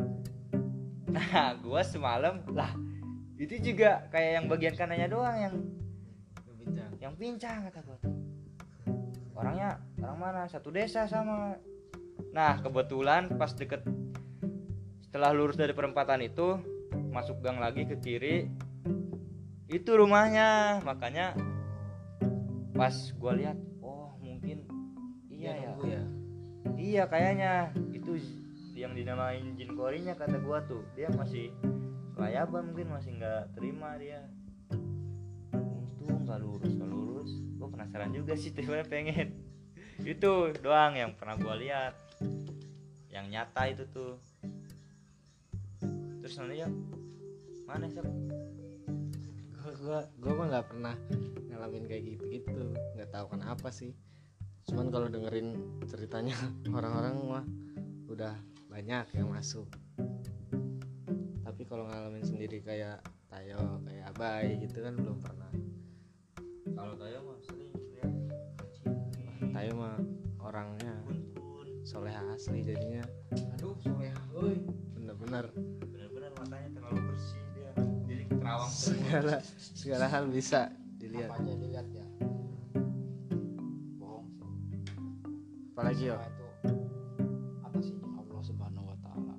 [1.10, 2.70] Nah gua semalam lah
[3.34, 5.54] itu juga kayak yang bagian kanannya doang yang
[6.54, 7.98] bincang yang pincang kata gua.
[7.98, 8.14] Tuh
[9.34, 10.42] orangnya orang mana?
[10.46, 11.58] Satu desa sama.
[12.30, 13.82] Nah kebetulan pas deket
[15.02, 16.62] setelah lurus dari perempatan itu
[17.10, 18.46] masuk gang lagi ke kiri
[19.70, 21.38] itu rumahnya makanya
[22.74, 24.66] pas gua lihat oh mungkin
[25.30, 25.70] iya ya.
[25.70, 26.02] nunggu ya.
[26.80, 27.52] Iya kayaknya.
[27.94, 28.18] Itu
[28.74, 30.82] yang dinamain jin korinya kata gua tuh.
[30.98, 31.54] Dia masih
[32.18, 34.26] layaban mungkin masih nggak terima dia.
[35.54, 37.30] Untung nggak lurus nggak lurus.
[37.56, 39.38] Gua penasaran juga sih tiba pengen.
[40.02, 41.94] Itu doang yang pernah gua lihat.
[43.06, 44.14] Yang nyata itu tuh.
[46.20, 46.68] Terus nanti ya
[47.64, 48.02] mana sih
[49.80, 50.94] gua gua mah nggak pernah
[51.48, 52.62] ngalamin kayak gitu gitu
[52.96, 53.96] nggak tahu kenapa sih.
[54.68, 55.56] Cuman kalau dengerin
[55.88, 56.36] ceritanya
[56.76, 57.44] orang-orang mah
[58.12, 58.36] udah
[58.68, 59.66] banyak yang masuk.
[61.42, 65.50] Tapi kalau ngalamin sendiri kayak Tayo kayak Abai gitu kan belum pernah.
[66.76, 68.12] Kalau Tayo mah sering lihat
[69.54, 69.96] Tayo mah
[70.44, 70.94] orangnya
[71.86, 73.02] soleh asli jadinya.
[73.56, 74.12] Aduh soleh
[74.94, 75.50] bener-bener.
[75.88, 77.09] Bener-bener matanya terlalu
[78.50, 79.34] semua segala
[79.74, 80.60] segala hal bisa
[80.98, 81.30] dilihat.
[81.30, 82.06] Apa aja dilihat ya?
[83.96, 84.46] Bohong sih.
[85.76, 86.16] Apalagi yo?
[86.18, 86.46] Itu
[87.62, 89.34] atas izin Allah subhanahu wa taala.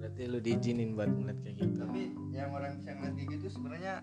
[0.00, 1.76] Berarti lu diizinin buat ngeliat kayak gitu.
[1.84, 2.02] Tapi
[2.32, 3.94] yang orang bisa ngeliat kayak gitu sebenarnya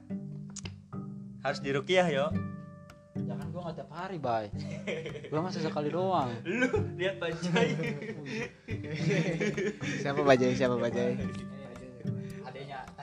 [1.42, 2.28] harus dirukiah yo.
[3.20, 4.46] Jangan gua nggak tiap hari bay.
[5.34, 6.30] Gua mah sesekali doang.
[6.48, 7.70] Lu lihat bajai.
[10.02, 10.54] Siapa bajai?
[10.56, 11.14] Siapa bajai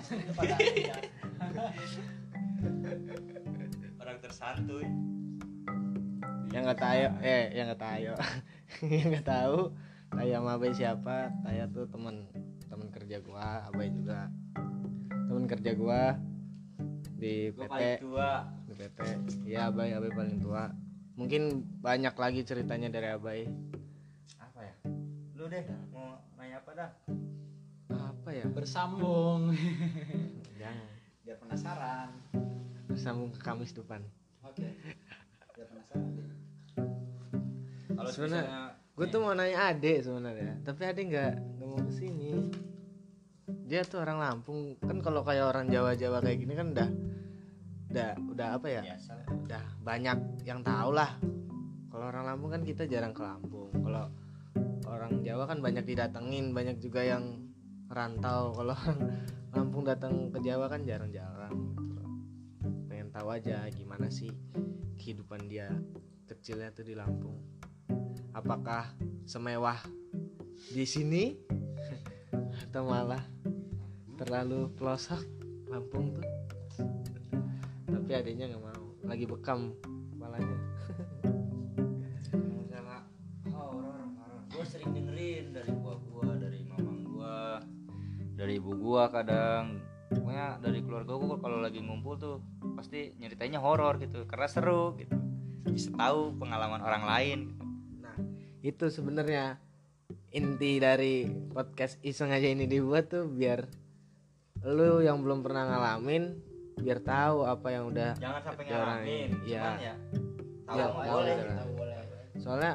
[4.03, 4.87] orang tersantuy.
[6.55, 8.15] Yang nggak tahu eh yang nggak tahu.
[8.87, 9.75] Yang nggak tahu
[10.07, 11.35] Tayo sama Abai siapa?
[11.43, 12.31] Tayo tuh teman
[12.71, 14.31] teman kerja gua Abai juga.
[15.11, 16.15] Teman kerja gua
[17.17, 18.47] di gue PT paling tua.
[18.65, 18.99] Di PT
[19.45, 20.71] iya Abai Abai paling tua.
[21.19, 23.51] Mungkin banyak lagi ceritanya dari Abai.
[24.39, 24.75] Apa ya?
[25.35, 26.91] Lu deh mau nanya apa dah
[27.89, 28.47] apa ya?
[28.47, 29.55] Bersambung.
[30.61, 30.89] Jangan.
[31.23, 32.09] Biar penasaran.
[32.87, 34.03] Bersambung ke Kamis depan.
[34.43, 34.67] Oke.
[35.53, 36.29] Biar penasaran deh.
[37.89, 41.93] kalau Sebenarnya- misalnya gue tuh mau nanya Ade sebenarnya tapi Ade nggak nggak mau ke
[41.93, 42.49] sini
[43.65, 44.77] dia tuh orang Lampung.
[44.79, 46.89] Kan kalau kayak orang Jawa Jawa kayak gini kan udah
[47.91, 48.83] udah udah apa ya?
[48.85, 49.13] Biasa.
[49.33, 51.17] Udah banyak yang tahu lah.
[51.89, 53.73] Kalau orang Lampung kan kita jarang ke Lampung.
[53.73, 54.07] Kalau
[54.87, 57.46] orang Jawa kan banyak didatengin banyak juga yang
[57.91, 58.53] rantau.
[58.57, 59.01] Kalau orang
[59.57, 62.05] Lampung datang ke Jawa kan jarang-jarang gitu.
[62.93, 64.29] Pengen tahu aja gimana sih
[65.01, 65.73] kehidupan dia
[66.29, 67.41] kecilnya tuh di Lampung.
[68.37, 68.93] Apakah
[69.25, 69.81] semewah
[70.77, 71.41] di sini
[72.69, 73.25] atau malah
[74.21, 75.25] terlalu pelosok
[75.73, 76.29] Lampung tuh?
[77.89, 78.85] Tapi adanya nggak mau.
[79.09, 79.73] Lagi bekam
[80.13, 80.59] kepalanya.
[83.47, 84.07] Horor
[84.57, 86.16] gue sering dengerin dari gua gua
[88.37, 92.37] dari ibu gua kadang pokoknya dari keluarga gua kalau lagi ngumpul tuh
[92.77, 95.17] pasti nyeritainnya horor gitu karena seru gitu
[95.67, 97.65] bisa tahu pengalaman orang lain gitu.
[97.99, 98.17] nah
[98.63, 99.57] itu sebenarnya
[100.31, 103.65] inti dari podcast iseng aja ini dibuat tuh biar
[104.63, 106.37] lu yang belum pernah ngalamin
[106.77, 109.29] biar tahu apa yang udah jangan sampai Ya, orang ngalamin.
[109.43, 109.63] Iya.
[109.65, 109.95] cuman ya
[110.67, 111.37] tahu Ya, tahu boleh.
[111.41, 111.95] Tahu boleh
[112.37, 112.73] soalnya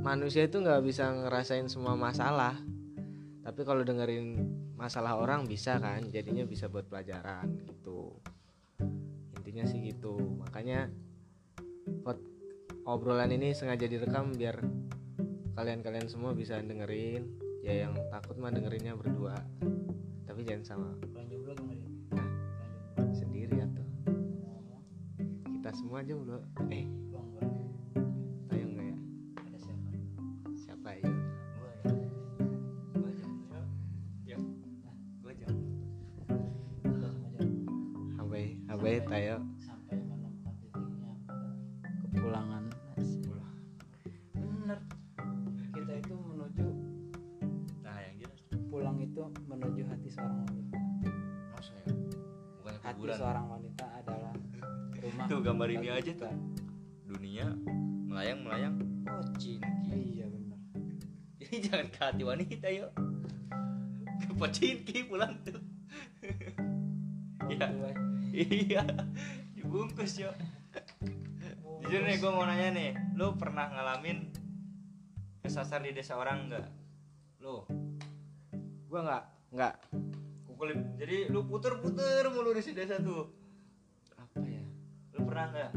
[0.00, 2.54] manusia itu nggak bisa ngerasain semua masalah
[3.44, 4.40] tapi kalau dengerin
[4.72, 8.16] masalah orang bisa kan jadinya bisa buat pelajaran gitu.
[9.36, 10.16] Intinya sih gitu.
[10.40, 10.88] Makanya
[12.00, 12.16] pot
[12.88, 14.64] obrolan ini sengaja direkam biar
[15.52, 17.28] kalian-kalian semua bisa dengerin.
[17.60, 19.36] Ya yang takut mah dengerinnya berdua.
[20.24, 20.88] Tapi jangan sama?
[21.12, 21.28] Bulan
[23.12, 23.84] sendiri atau?
[25.60, 26.40] Kita semua aja belum
[26.72, 26.88] eh
[38.84, 41.16] sampai tayo sampai menempat titiknya
[42.04, 42.68] kepulangan.
[44.36, 44.78] Bener.
[45.72, 46.68] Kita itu menuju
[47.80, 48.44] nah yang jelas.
[48.68, 50.76] pulang itu menuju hati seorang wanita.
[51.56, 51.96] Maksudnya
[52.60, 53.16] bukan hati kuburan.
[53.16, 54.32] seorang wanita adalah
[55.00, 56.28] rumah tuh gambar ini aja kita.
[56.28, 56.36] tuh
[57.08, 57.56] dunia
[58.04, 58.74] melayang melayang
[59.08, 60.60] oh cinti iya benar
[61.40, 62.92] jadi jangan ke hati wanita yuk.
[64.20, 65.56] Ke pocinki pulang tuh.
[67.44, 68.82] Oh, ya iya.
[69.54, 70.34] Dibungkus yuk
[71.84, 72.90] jujur nih gue mau nanya nih.
[73.12, 74.32] Lu pernah ngalamin
[75.44, 76.66] kesasar di desa orang enggak
[77.44, 77.60] lu?
[78.88, 79.74] Gua nggak nggak.
[80.48, 80.96] Kukulin.
[80.96, 83.28] Jadi lu puter-puter mulu di si desa tuh.
[84.16, 84.64] Apa ya?
[85.12, 85.72] Lu pernah enggak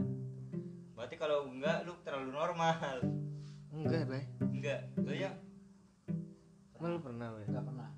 [0.98, 3.04] berarti kalau enggak lu terlalu normal.
[3.76, 4.24] Enggak bay.
[4.40, 5.36] Enggak lu ya.
[6.80, 7.46] Emang lu pernah bay?
[7.52, 7.90] Nggak pernah.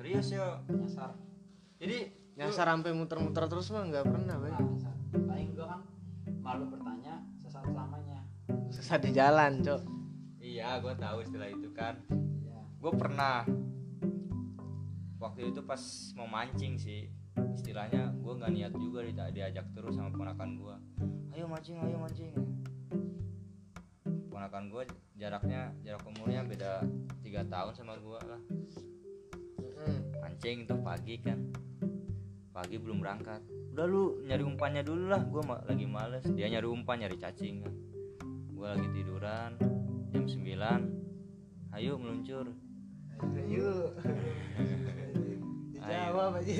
[0.00, 1.12] Serius yo nyasar.
[1.76, 4.52] Jadi nyasar sampai muter-muter terus mah nggak pernah bay.
[4.52, 4.94] Nah, nyasar
[5.24, 5.80] paling gua kan
[6.44, 8.20] malu bertanya sesat selamanya
[8.68, 9.82] sesat di jalan cok.
[10.44, 11.96] Iya gue tahu istilah itu kan.
[12.44, 13.48] Ya gue pernah.
[15.16, 15.80] Waktu itu pas
[16.14, 17.08] mau mancing sih
[17.56, 20.76] istilahnya gue nggak niat juga di diajak terus sama ponakan gue
[21.36, 22.32] ayo mancing ayo mancing.
[24.28, 24.82] Ponakan gue
[25.16, 26.84] jaraknya jarak umurnya beda
[27.24, 28.40] tiga tahun sama gue lah.
[30.20, 31.48] Mancing tuh pagi kan
[32.56, 33.44] pagi belum berangkat.
[33.76, 36.24] Udah lu nyari umpannya dulu lah gue lagi males.
[36.32, 37.60] Dia nyari umpan nyari cacing.
[37.60, 37.74] Kan
[38.56, 39.60] gue lagi tiduran
[40.08, 42.48] jam 9 ayo meluncur.
[43.52, 43.92] Yuk
[45.76, 46.52] dijawab aja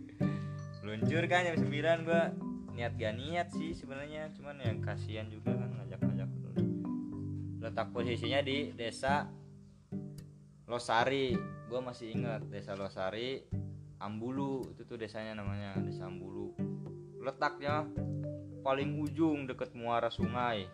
[0.86, 2.22] meluncur kan jam 9 gue
[2.78, 6.50] niat gak niat sih sebenarnya cuman yang kasihan juga kan ngajak-ngajak dulu
[7.60, 9.26] letak posisinya di desa
[10.70, 11.34] Losari.
[11.66, 13.42] Gue masih ingat desa Losari
[14.00, 16.56] Ambulu itu tuh desanya namanya desa Ambulu.
[17.20, 17.84] Letaknya
[18.64, 20.64] paling ujung deket muara sungai.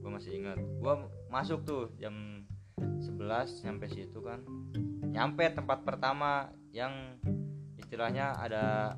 [0.00, 0.56] Gue masih ingat.
[0.56, 0.94] Gue
[1.28, 2.48] masuk tuh jam
[2.80, 4.40] 11 sampai situ kan.
[5.12, 7.20] Nyampe tempat pertama yang
[7.76, 8.96] istilahnya ada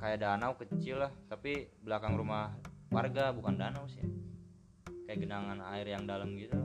[0.00, 2.56] kayak danau kecil lah tapi belakang rumah
[2.88, 4.00] warga bukan danau sih.
[5.04, 6.56] Kayak genangan air yang dalam gitu.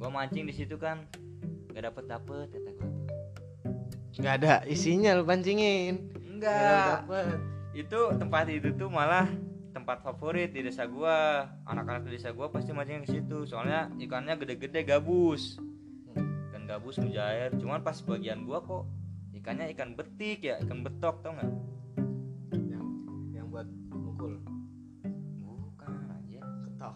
[0.00, 1.04] Gue mancing di situ kan.
[1.76, 2.79] Gak dapet dapet gue
[4.18, 6.10] nggak ada isinya lu pancingin.
[6.18, 7.06] Enggak
[7.70, 9.30] itu tempat itu tuh malah
[9.70, 11.46] tempat favorit di desa gua.
[11.68, 13.46] Anak-anak di desa gua pasti mancing ke situ.
[13.46, 15.62] Soalnya ikannya gede-gede gabus.
[16.50, 18.90] Ikan gabus mujair cuman pas bagian gua kok
[19.36, 21.50] ikannya ikan betik ya ikan betok tau nggak?
[22.58, 22.86] Yang
[23.30, 24.42] yang buat mukul.
[25.38, 26.94] Bukan aja ketok.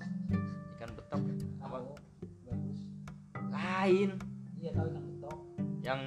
[0.77, 1.20] Ikan betok.
[1.62, 1.77] Apa?
[2.50, 2.81] Bagus
[3.55, 4.18] lain.
[4.59, 5.38] Iya tahu yang betok
[5.85, 6.00] yang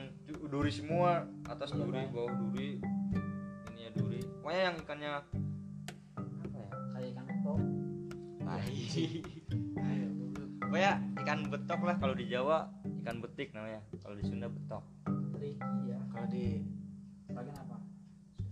[0.48, 2.70] duri semua atas Iya, duri bawah duri
[3.76, 4.20] ini ya duri.
[4.40, 6.68] Pokoknya yang ikannya apa ya?
[6.96, 7.60] Kayak ikan betok.
[8.48, 10.08] Ayo
[10.64, 10.92] pokoknya
[11.24, 12.58] ikan betok lah kalau di Jawa
[13.04, 13.84] ikan betik namanya.
[14.00, 14.84] Kalau di Sunda betok.
[15.36, 16.00] Tricky ya.
[16.16, 16.64] Kalau di
[17.28, 17.78] bagian apa?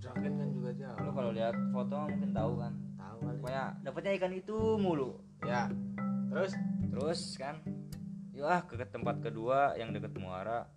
[0.03, 2.73] Draken kan juga lo jauh kalau lihat foto mungkin tahu kan?
[2.99, 3.37] Tahu kali.
[3.39, 5.09] Pokoknya dapatnya ikan itu mulu.
[5.47, 5.71] Ya.
[6.27, 6.51] Terus?
[6.91, 7.63] Terus kan?
[8.35, 10.67] Yuk ah ke tempat kedua yang deket muara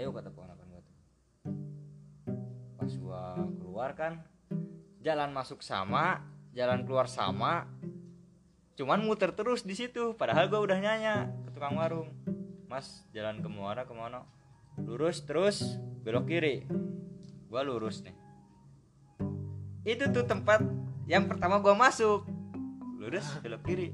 [0.00, 0.96] ayo kata ponakan gua tuh.
[2.80, 4.24] Pas gua keluar kan
[5.04, 6.24] jalan masuk sama
[6.56, 7.68] jalan keluar sama
[8.80, 12.16] cuman muter terus di situ padahal gua udah nyanya ke tukang warung.
[12.64, 14.24] Mas jalan ke muara ke mana
[14.80, 16.64] lurus terus belok kiri.
[17.52, 18.16] Gua lurus nih.
[19.84, 20.64] Itu tuh tempat
[21.04, 22.24] yang pertama gua masuk.
[22.96, 23.92] Lurus belok kiri.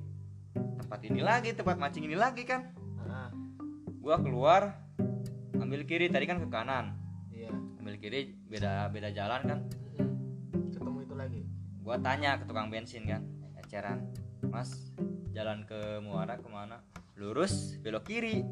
[0.55, 2.71] Tempat ini lagi tempat mancing ini lagi kan.
[3.03, 3.35] Ah,
[3.99, 4.86] gua keluar
[5.67, 6.95] ambil kiri tadi kan ke kanan.
[7.35, 7.51] Iya.
[7.83, 9.59] Ambil kiri beda beda jalan kan?
[10.71, 11.43] Ketemu itu lagi.
[11.83, 13.27] Gua tanya ke tukang bensin kan
[13.59, 14.15] eceran.
[14.47, 14.95] Mas
[15.35, 16.87] jalan ke muara ke mana?
[17.19, 18.47] Lurus belok kiri.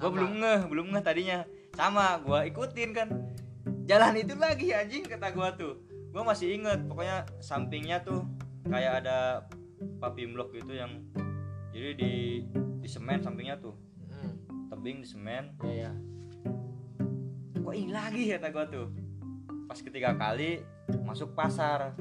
[0.00, 0.16] Gua Sama.
[0.16, 1.44] belum ngeh belum ngeh tadinya.
[1.76, 3.08] Sama gua ikutin kan.
[3.84, 5.84] Jalan itu lagi anjing kata gua tuh.
[6.16, 8.24] Gua masih inget pokoknya sampingnya tuh
[8.64, 9.44] kayak ada
[10.00, 11.04] paving block gitu yang
[11.76, 12.12] jadi di
[12.80, 13.76] di semen sampingnya tuh
[14.70, 15.52] tebing di semen.
[15.66, 15.92] Iya ya
[17.70, 18.90] kok ini lagi kata gua tuh.
[19.70, 20.58] Pas ketiga kali
[21.06, 21.94] masuk pasar.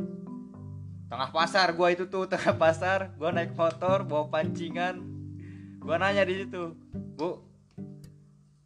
[1.05, 3.13] Tengah pasar gua itu tuh tengah pasar.
[3.21, 4.97] Gua naik motor bawa pancingan.
[5.77, 7.37] Gua nanya di situ bu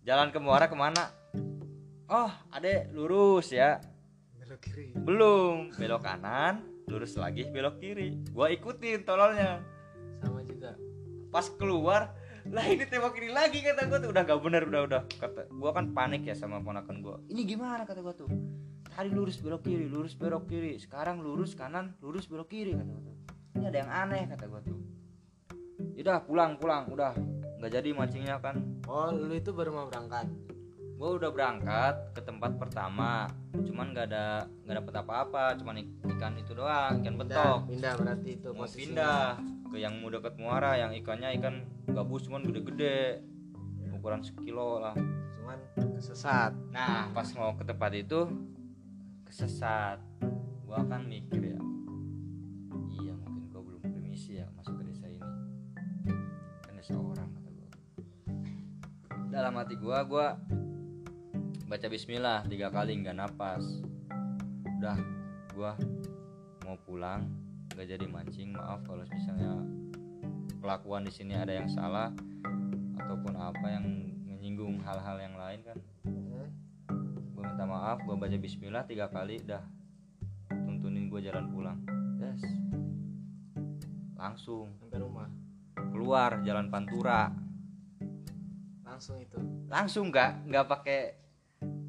[0.07, 1.11] jalan ke muara ke mana?
[2.07, 3.83] Oh adek lurus ya.
[4.39, 4.95] Belok kiri.
[4.95, 8.15] Belum belok kanan lurus lagi belok kiri.
[8.31, 9.59] Gua ikutin tololnya.
[10.23, 10.79] Sama juga.
[11.35, 12.15] Pas keluar
[12.51, 14.09] lah ini tembak ini lagi kata gue tuh.
[14.11, 15.01] Udah gak bener udah udah.
[15.07, 18.29] Kata gue kan panik ya sama ponakan gue ini gimana kata gue tuh?
[18.93, 20.75] Tadi lurus belok kiri lurus belok kiri.
[20.77, 23.15] Sekarang lurus kanan lurus belok kiri kata gue tuh.
[23.53, 24.77] Ini ada yang aneh kata gue tuh.
[25.95, 26.91] Udah pulang pulang.
[26.91, 27.15] Udah
[27.61, 28.59] nggak jadi mancingnya kan.
[28.85, 30.27] Oh lu itu baru mau berangkat?
[30.93, 33.31] Gue udah berangkat ke tempat pertama.
[33.55, 35.55] Cuman nggak ada nggak dapet apa-apa.
[35.57, 37.57] Cuman ik- ikan itu doang ikan pindah betok.
[37.71, 39.39] pindah berarti itu mau pindah
[39.73, 43.21] ke yang mau deket muara yang ikannya ikan gabus cuman gede-gede.
[43.93, 44.97] Ukuran sekilo lah.
[45.39, 45.57] Cuman
[45.95, 46.51] kesesat.
[46.73, 48.27] Nah pas mau ke tempat itu
[49.29, 50.01] kesesat.
[50.65, 51.59] Gua kan mikir ya
[52.97, 55.31] iya mungkin gua belum permisi ya masuk ke desa ini.
[56.65, 57.69] Kan desa orang kata gua.
[59.29, 60.27] Dalam hati gua gua
[61.69, 63.63] baca bismillah tiga kali nggak napas.
[64.81, 64.97] Udah
[65.53, 65.77] gua
[66.65, 67.29] mau pulang
[67.73, 69.61] nggak jadi mancing maaf kalau misalnya
[70.63, 72.15] kelakuan di sini ada yang salah
[72.95, 73.85] ataupun apa yang
[74.23, 75.77] menyinggung hal-hal yang lain kan?
[76.07, 76.47] Hmm.
[77.35, 79.59] gue minta maaf gue baca bismillah tiga kali dah.
[80.47, 81.79] Tuntunin gue jalan pulang.
[82.15, 82.39] Yes.
[84.15, 84.71] Langsung.
[84.79, 85.27] Sampai rumah.
[85.75, 87.35] Keluar jalan pantura.
[88.87, 89.39] Langsung itu.
[89.67, 91.01] Langsung nggak nggak pakai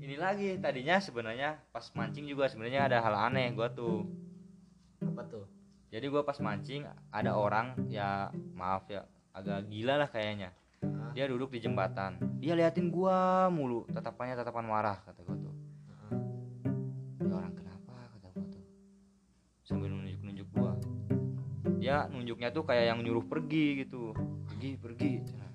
[0.02, 1.62] ini lagi tadinya sebenarnya.
[1.70, 4.02] Pas mancing juga sebenarnya ada hal aneh gue tuh.
[4.98, 5.53] Apa tuh
[5.94, 6.82] jadi gue pas mancing
[7.14, 8.26] ada orang ya
[8.58, 10.50] maaf ya agak gila lah kayaknya.
[11.14, 12.18] Dia duduk di jembatan.
[12.42, 15.54] Dia liatin gua mulu tatapannya tatapan marah kata gua tuh.
[15.90, 16.10] Hah?
[17.22, 17.94] ya orang kenapa?
[17.94, 18.64] Kata gua tuh.
[19.62, 20.74] Sambil nunjuk nunjuk gua.
[21.78, 24.10] Dia nunjuknya tuh kayak yang nyuruh pergi gitu.
[24.50, 25.46] Pergi pergi Cina.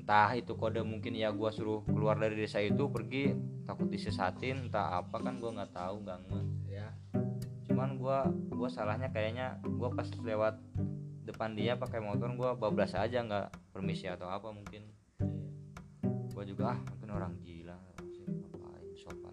[0.00, 3.30] entah itu kode mungkin ya gua suruh keluar dari desa itu pergi
[3.62, 6.59] takut disesatin entah apa kan gua nggak tahu nggak ngeh ya
[7.80, 10.60] cuman gua gua salahnya kayaknya gua pas lewat
[11.24, 14.84] depan dia pakai motor gua bablas aja nggak permisi atau apa mungkin.
[16.36, 17.72] Gua juga ah mungkin orang gila
[18.52, 19.32] ngapain sopan.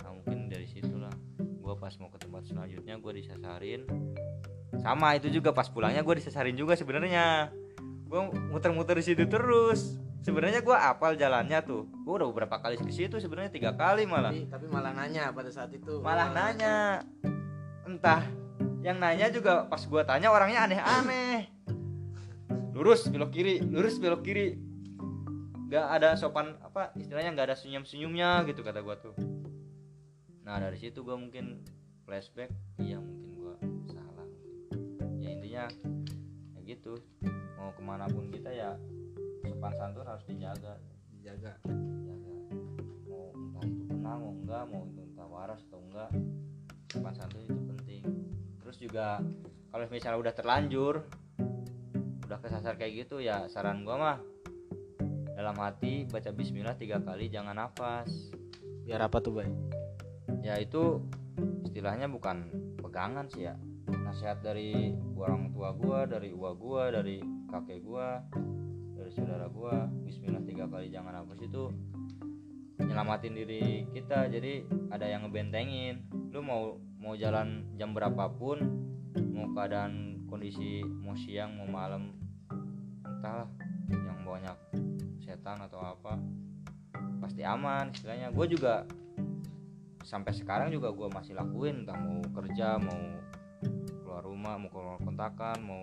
[0.00, 1.12] Nah mungkin dari situlah
[1.60, 3.84] gua pas mau ke tempat selanjutnya gua disasarin.
[4.80, 7.52] Sama itu juga pas pulangnya gua disasarin juga sebenarnya.
[8.08, 10.00] Gua muter-muter di situ terus.
[10.24, 11.84] Sebenarnya gua apal jalannya tuh.
[12.08, 14.32] Gua udah beberapa kali ke situ sebenarnya tiga kali malah.
[14.32, 16.00] Tapi, tapi malah nanya pada saat itu.
[16.00, 17.04] Malah nanya
[17.96, 18.22] entah.
[18.80, 21.50] Yang nanya juga pas gua tanya orangnya aneh-aneh.
[22.72, 24.56] Lurus belok kiri lurus belok kiri.
[25.68, 29.12] Nggak ada sopan apa istilahnya nggak ada senyum senyumnya gitu kata gua tuh.
[30.48, 31.60] Nah dari situ gua mungkin
[32.08, 32.48] flashback.
[32.80, 33.54] Iya mungkin gua
[33.92, 34.28] salah.
[35.20, 35.68] Ya intinya
[36.56, 36.96] ya gitu.
[37.60, 38.80] Mau ke mana pun kita ya
[39.44, 40.80] sopan santun harus dijaga.
[41.12, 41.52] Dijaga.
[41.68, 46.08] Jaga mau entah itu kenal mau enggak mau itu entah waras atau enggak
[46.88, 47.59] sopan santun itu
[48.70, 49.18] terus juga
[49.74, 51.02] kalau misalnya udah terlanjur
[52.22, 54.18] udah kesasar kayak gitu ya saran gua mah
[55.34, 58.30] dalam hati baca bismillah tiga kali jangan nafas.
[58.86, 59.50] Biar apa tuh bay?
[60.46, 61.02] Ya itu
[61.66, 62.46] istilahnya bukan
[62.78, 63.58] pegangan sih ya.
[63.90, 67.18] Nasihat dari orang tua gua dari uwa gua dari
[67.50, 68.22] kakek gua
[68.94, 71.74] dari saudara gua Bismillah tiga kali jangan hapus itu
[72.78, 74.30] nyelamatin diri kita.
[74.30, 74.62] Jadi
[74.94, 76.06] ada yang ngebentengin.
[76.30, 78.60] Lu mau mau jalan jam berapapun
[79.32, 82.12] mau keadaan kondisi mau siang mau malam
[83.02, 83.48] entahlah
[83.88, 84.56] yang banyak
[85.24, 86.20] setan atau apa
[87.20, 88.28] pasti aman istilahnya.
[88.32, 88.84] Gue juga
[90.04, 93.00] sampai sekarang juga gue masih lakuin entah mau kerja mau
[94.04, 95.82] keluar rumah mau keluar kontakan mau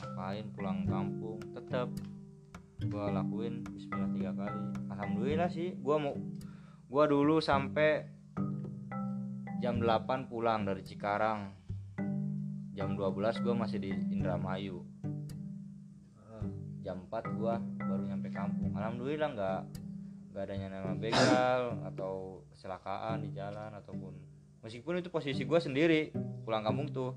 [0.00, 1.88] ngapain pulang kampung tetap
[2.84, 4.60] gue lakuin Bismillah tiga kali.
[4.92, 6.16] Alhamdulillah sih gue mau
[6.88, 8.13] gue dulu sampai
[9.64, 11.48] jam 8 pulang dari Cikarang.
[12.76, 14.84] Jam 12 gue masih di Indramayu.
[16.84, 18.76] Jam 4 gua baru nyampe kampung.
[18.76, 19.60] Alhamdulillah nggak
[20.28, 24.12] nggak adanya nama begal atau kecelakaan di jalan ataupun
[24.60, 26.12] meskipun itu posisi gua sendiri
[26.44, 27.16] pulang kampung tuh.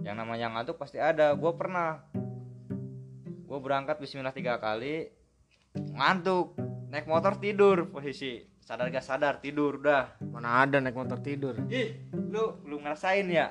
[0.00, 1.36] Yang namanya ngantuk pasti ada.
[1.36, 2.00] Gua pernah
[3.44, 5.12] gua berangkat Bismillah tiga kali
[5.76, 6.56] ngantuk
[6.88, 8.40] naik motor tidur posisi
[8.70, 11.58] sadar gak sadar tidur dah mana ada naik motor tidur.
[11.66, 13.50] Ih lu belum ngerasain ya?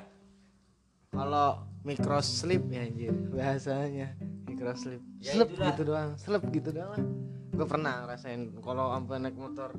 [1.12, 3.12] Kalau micro sleep ya anjir.
[3.28, 4.16] Bahasanya
[4.48, 7.04] micro sleep Ya, sleep gitu doang sleep gitu doang
[7.52, 9.76] gue pernah ngerasain kalau sampai naik motor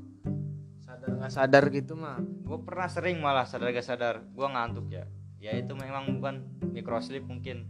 [0.85, 2.21] sadar nggak sadar gitu mah.
[2.21, 4.21] Gue pernah sering malah sadar gak sadar.
[4.37, 5.09] Gue ngantuk ya.
[5.41, 7.65] Ya itu memang bukan microslip mungkin.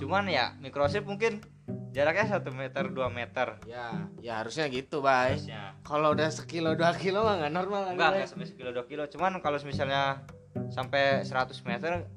[0.00, 1.44] Cuman ya microslip mungkin
[1.92, 3.60] jaraknya satu meter 2 meter.
[3.68, 5.36] Ya ya harusnya gitu bay.
[5.84, 7.92] Kalau udah sekilo dua kilo mah nggak normal Bay.
[7.94, 9.04] enggak sampai sekilo 2 kilo.
[9.12, 10.24] Cuman kalau misalnya
[10.72, 12.08] sampai 100 meter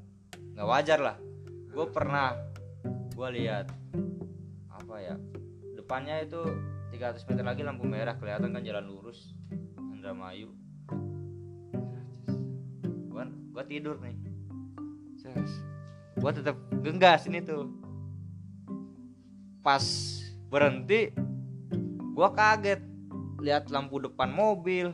[0.56, 1.16] nggak wajar lah.
[1.76, 2.40] Gue pernah
[3.16, 3.68] gue lihat
[4.72, 5.16] apa ya
[5.76, 6.40] depannya itu
[6.96, 8.16] 300 meter lagi lampu merah.
[8.16, 9.36] Kelihatan kan jalan lurus
[9.78, 10.56] Indramayu.
[13.12, 14.16] Gua gua tidur nih.
[16.16, 17.85] Gua tetap genggas ini tuh
[19.66, 19.82] pas
[20.54, 21.10] berhenti
[22.14, 22.86] gua kaget.
[23.42, 24.94] Lihat lampu depan mobil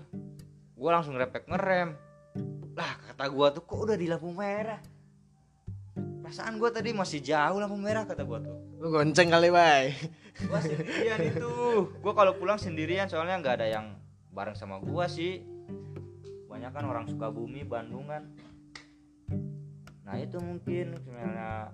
[0.79, 1.99] gua langsung repek ngerem.
[2.71, 4.79] Lah kata gua tuh kok udah di lampu merah?
[6.23, 8.55] Perasaan gua tadi masih jauh lampu merah kata gua tuh.
[8.79, 9.91] Lu gonceng kali, Bay.
[10.47, 11.51] gua sendirian itu.
[11.99, 13.99] Gua kalau pulang sendirian soalnya nggak ada yang
[14.31, 15.43] bareng sama gua sih.
[16.47, 18.31] Banyak kan orang Sukabumi Bandungan
[20.11, 21.71] nah itu mungkin misalnya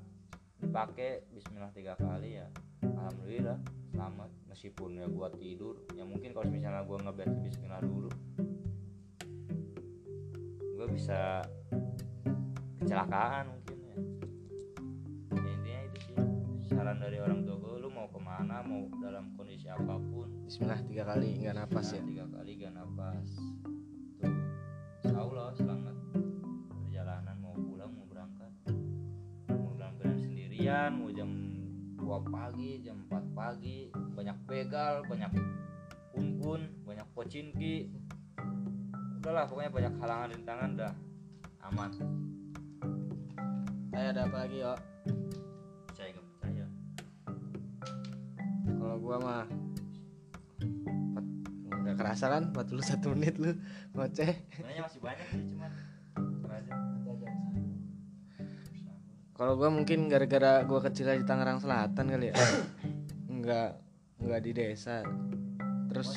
[0.61, 2.45] dipakai Bismillah tiga kali ya
[2.83, 3.57] Alhamdulillah
[3.93, 8.09] selamat meskipun ya gua tidur ya mungkin kalau misalnya gua ngebet Bismillah dulu
[10.77, 11.41] gua bisa
[12.77, 13.97] kecelakaan mungkin ya.
[15.33, 16.15] Ya, intinya itu sih
[16.69, 20.29] saran dari orang tua gua lu mau ke mana mau dalam kondisi apa pun.
[20.45, 22.01] Bismillah tiga kali nggak napas ya.
[22.05, 23.29] Tiga kali gak napas.
[24.21, 24.33] Tuh
[25.01, 25.95] insya Allah selamat.
[26.69, 28.53] Perjalanan mau pulang mau berangkat.
[29.49, 31.09] Mau dalam keadaan sendirian mau
[32.07, 35.27] 2 pagi jam 4 pagi banyak begal banyak
[36.15, 37.91] kun-kun banyak pocinki
[39.27, 40.93] udahlah pokoknya banyak halangan rintangan dah.
[41.67, 41.91] Aman.
[43.91, 44.71] Saya ada apa lagi, yo?
[45.83, 46.65] percaya gak percaya?
[48.71, 49.43] Kalau gua mah
[51.11, 51.33] empat-
[51.67, 52.43] nggak kerasa kan?
[52.55, 53.51] 41 menit lu
[53.99, 54.31] ngoceh.
[54.55, 55.71] sebenarnya masih banyak sih cuman
[59.37, 62.35] Kalau gua mungkin gara-gara gua kecil di Tangerang Selatan kali ya.
[63.33, 63.77] Enggak
[64.17, 65.05] enggak di desa.
[65.93, 66.09] Terus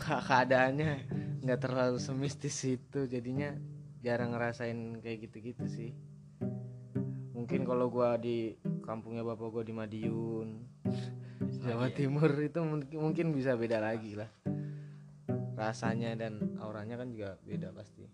[0.00, 0.90] keadaannya
[1.44, 3.04] nggak terlalu semistis itu.
[3.04, 3.52] Jadinya
[4.00, 5.92] jarang ngerasain kayak gitu-gitu sih.
[7.36, 10.48] Mungkin kalau gua di kampungnya bapak gua di Madiun
[11.64, 12.64] Jawa Timur itu
[12.96, 14.32] mungkin bisa beda lagi lah.
[15.52, 18.08] Rasanya dan auranya kan juga beda pasti.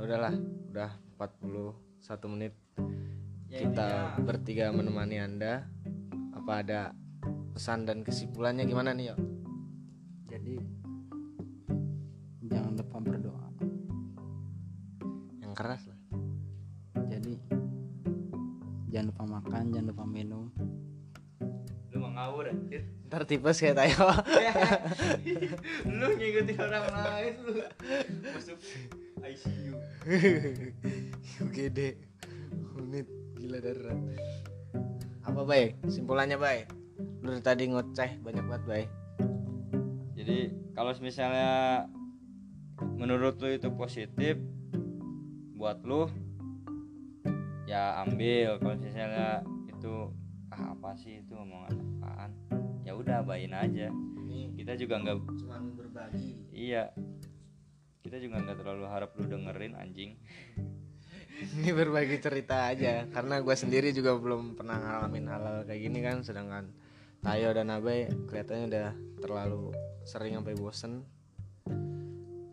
[0.00, 0.32] Udahlah
[0.72, 2.54] udah 41 menit.
[3.50, 5.66] Ya, kita intinya- bertiga menemani anda.
[6.30, 6.94] Apa ada
[7.52, 8.62] pesan dan kesimpulannya?
[8.64, 9.16] Gimana nih yo
[10.28, 10.54] jadi
[12.46, 13.48] jangan lupa berdoa.
[15.42, 16.00] Yang keras lah.
[17.10, 17.34] Jadi
[18.88, 20.46] jangan lupa makan jangan lupa minum.
[21.92, 22.84] Lu mau ngawur anjir.
[23.08, 24.04] Ntar tipes kayak tayo.
[25.98, 27.52] Lu ngikutin orang lain lu.
[28.36, 28.60] Masuk
[29.18, 29.74] ICU
[31.38, 31.94] UGD
[32.74, 33.06] unit
[33.38, 33.98] gila darurat.
[35.22, 35.78] Apa bay?
[35.86, 36.66] Simpulannya bay?
[37.22, 38.84] Lu tadi ngoceh banyak banget bay.
[40.18, 41.86] Jadi kalau misalnya
[42.98, 44.34] menurut lu itu positif
[45.54, 46.10] buat lu
[47.70, 48.58] ya ambil.
[48.58, 50.10] Kalau misalnya itu
[50.50, 52.30] ah apa sih itu omongan apaan?
[52.82, 53.94] Ya udah abain aja.
[54.26, 56.50] Ini kita juga nggak cuma berbagi.
[56.50, 56.90] Iya.
[58.02, 60.18] Kita juga nggak terlalu harap lu dengerin anjing
[61.38, 63.06] ini berbagi cerita aja.
[63.10, 66.26] Karena gue sendiri juga belum pernah ngalamin hal-hal kayak gini kan.
[66.26, 66.66] Sedangkan
[67.18, 69.74] Tayo dan Abai kelihatannya udah terlalu
[70.06, 71.02] sering sampai bosen.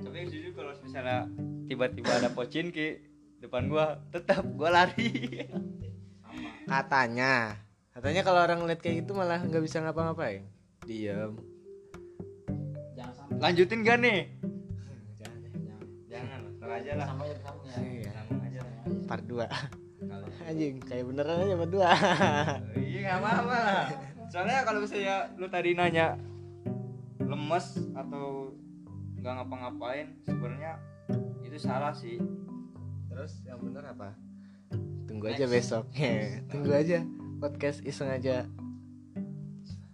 [0.01, 1.29] Tapi jujur kalau misalnya
[1.69, 2.97] tiba-tiba ada pocin ke
[3.45, 5.45] depan gua tetap gua lari.
[6.65, 7.61] Katanya.
[7.93, 10.49] Katanya kalau orang ngeliat kayak gitu malah nggak bisa ngapa-ngapain.
[10.81, 11.13] Sampai
[13.37, 14.33] lanjutin gak nih?
[15.19, 15.85] Jangan jangan.
[16.09, 16.41] Jangan
[16.73, 17.07] aja lah.
[17.13, 18.14] Sampai ya
[19.05, 19.45] part 2
[20.05, 21.81] Kalau- anjing kayak beneran aja part 2
[22.83, 23.85] iya nggak apa-apa lah.
[24.25, 26.17] Soalnya kalau misalnya lu tadi nanya
[27.21, 28.51] lemes atau
[29.17, 30.81] nggak ngapa-ngapain sebenarnya
[31.41, 32.17] itu salah sih.
[33.07, 34.11] Terus yang bener apa?
[35.05, 35.87] Tunggu aja besok.
[36.51, 36.99] Tunggu aja.
[37.39, 38.49] Podcast iseng aja.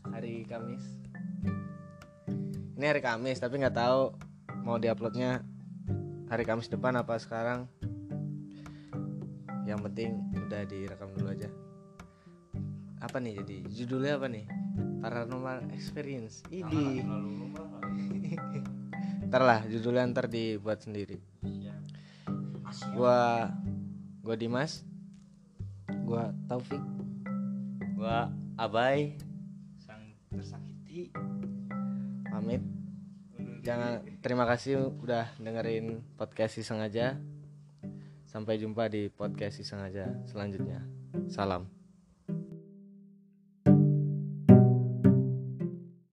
[0.07, 0.84] Hari Kamis.
[2.76, 4.16] Ini hari Kamis tapi nggak tahu
[4.64, 5.45] mau diuploadnya
[6.28, 7.70] hari Kamis depan apa sekarang
[9.72, 11.47] yang penting udah direkam dulu aja.
[12.99, 13.57] Apa nih jadi?
[13.72, 14.43] Judulnya apa nih?
[14.99, 16.43] Paranormal experience.
[16.51, 16.99] Ini
[19.32, 21.24] ntar lah judulnya ntar dibuat sendiri.
[22.91, 23.47] Gua
[24.19, 24.84] gua Dimas.
[26.03, 26.84] Gua Taufik.
[27.95, 28.28] Gua
[28.59, 29.15] abai.
[29.80, 31.15] Sang tersakiti.
[32.28, 32.59] Pamit.
[33.63, 37.15] Jangan terima kasih udah dengerin podcast iseng aja
[38.32, 40.80] sampai jumpa di podcast iseng aja selanjutnya.
[41.28, 41.81] Salam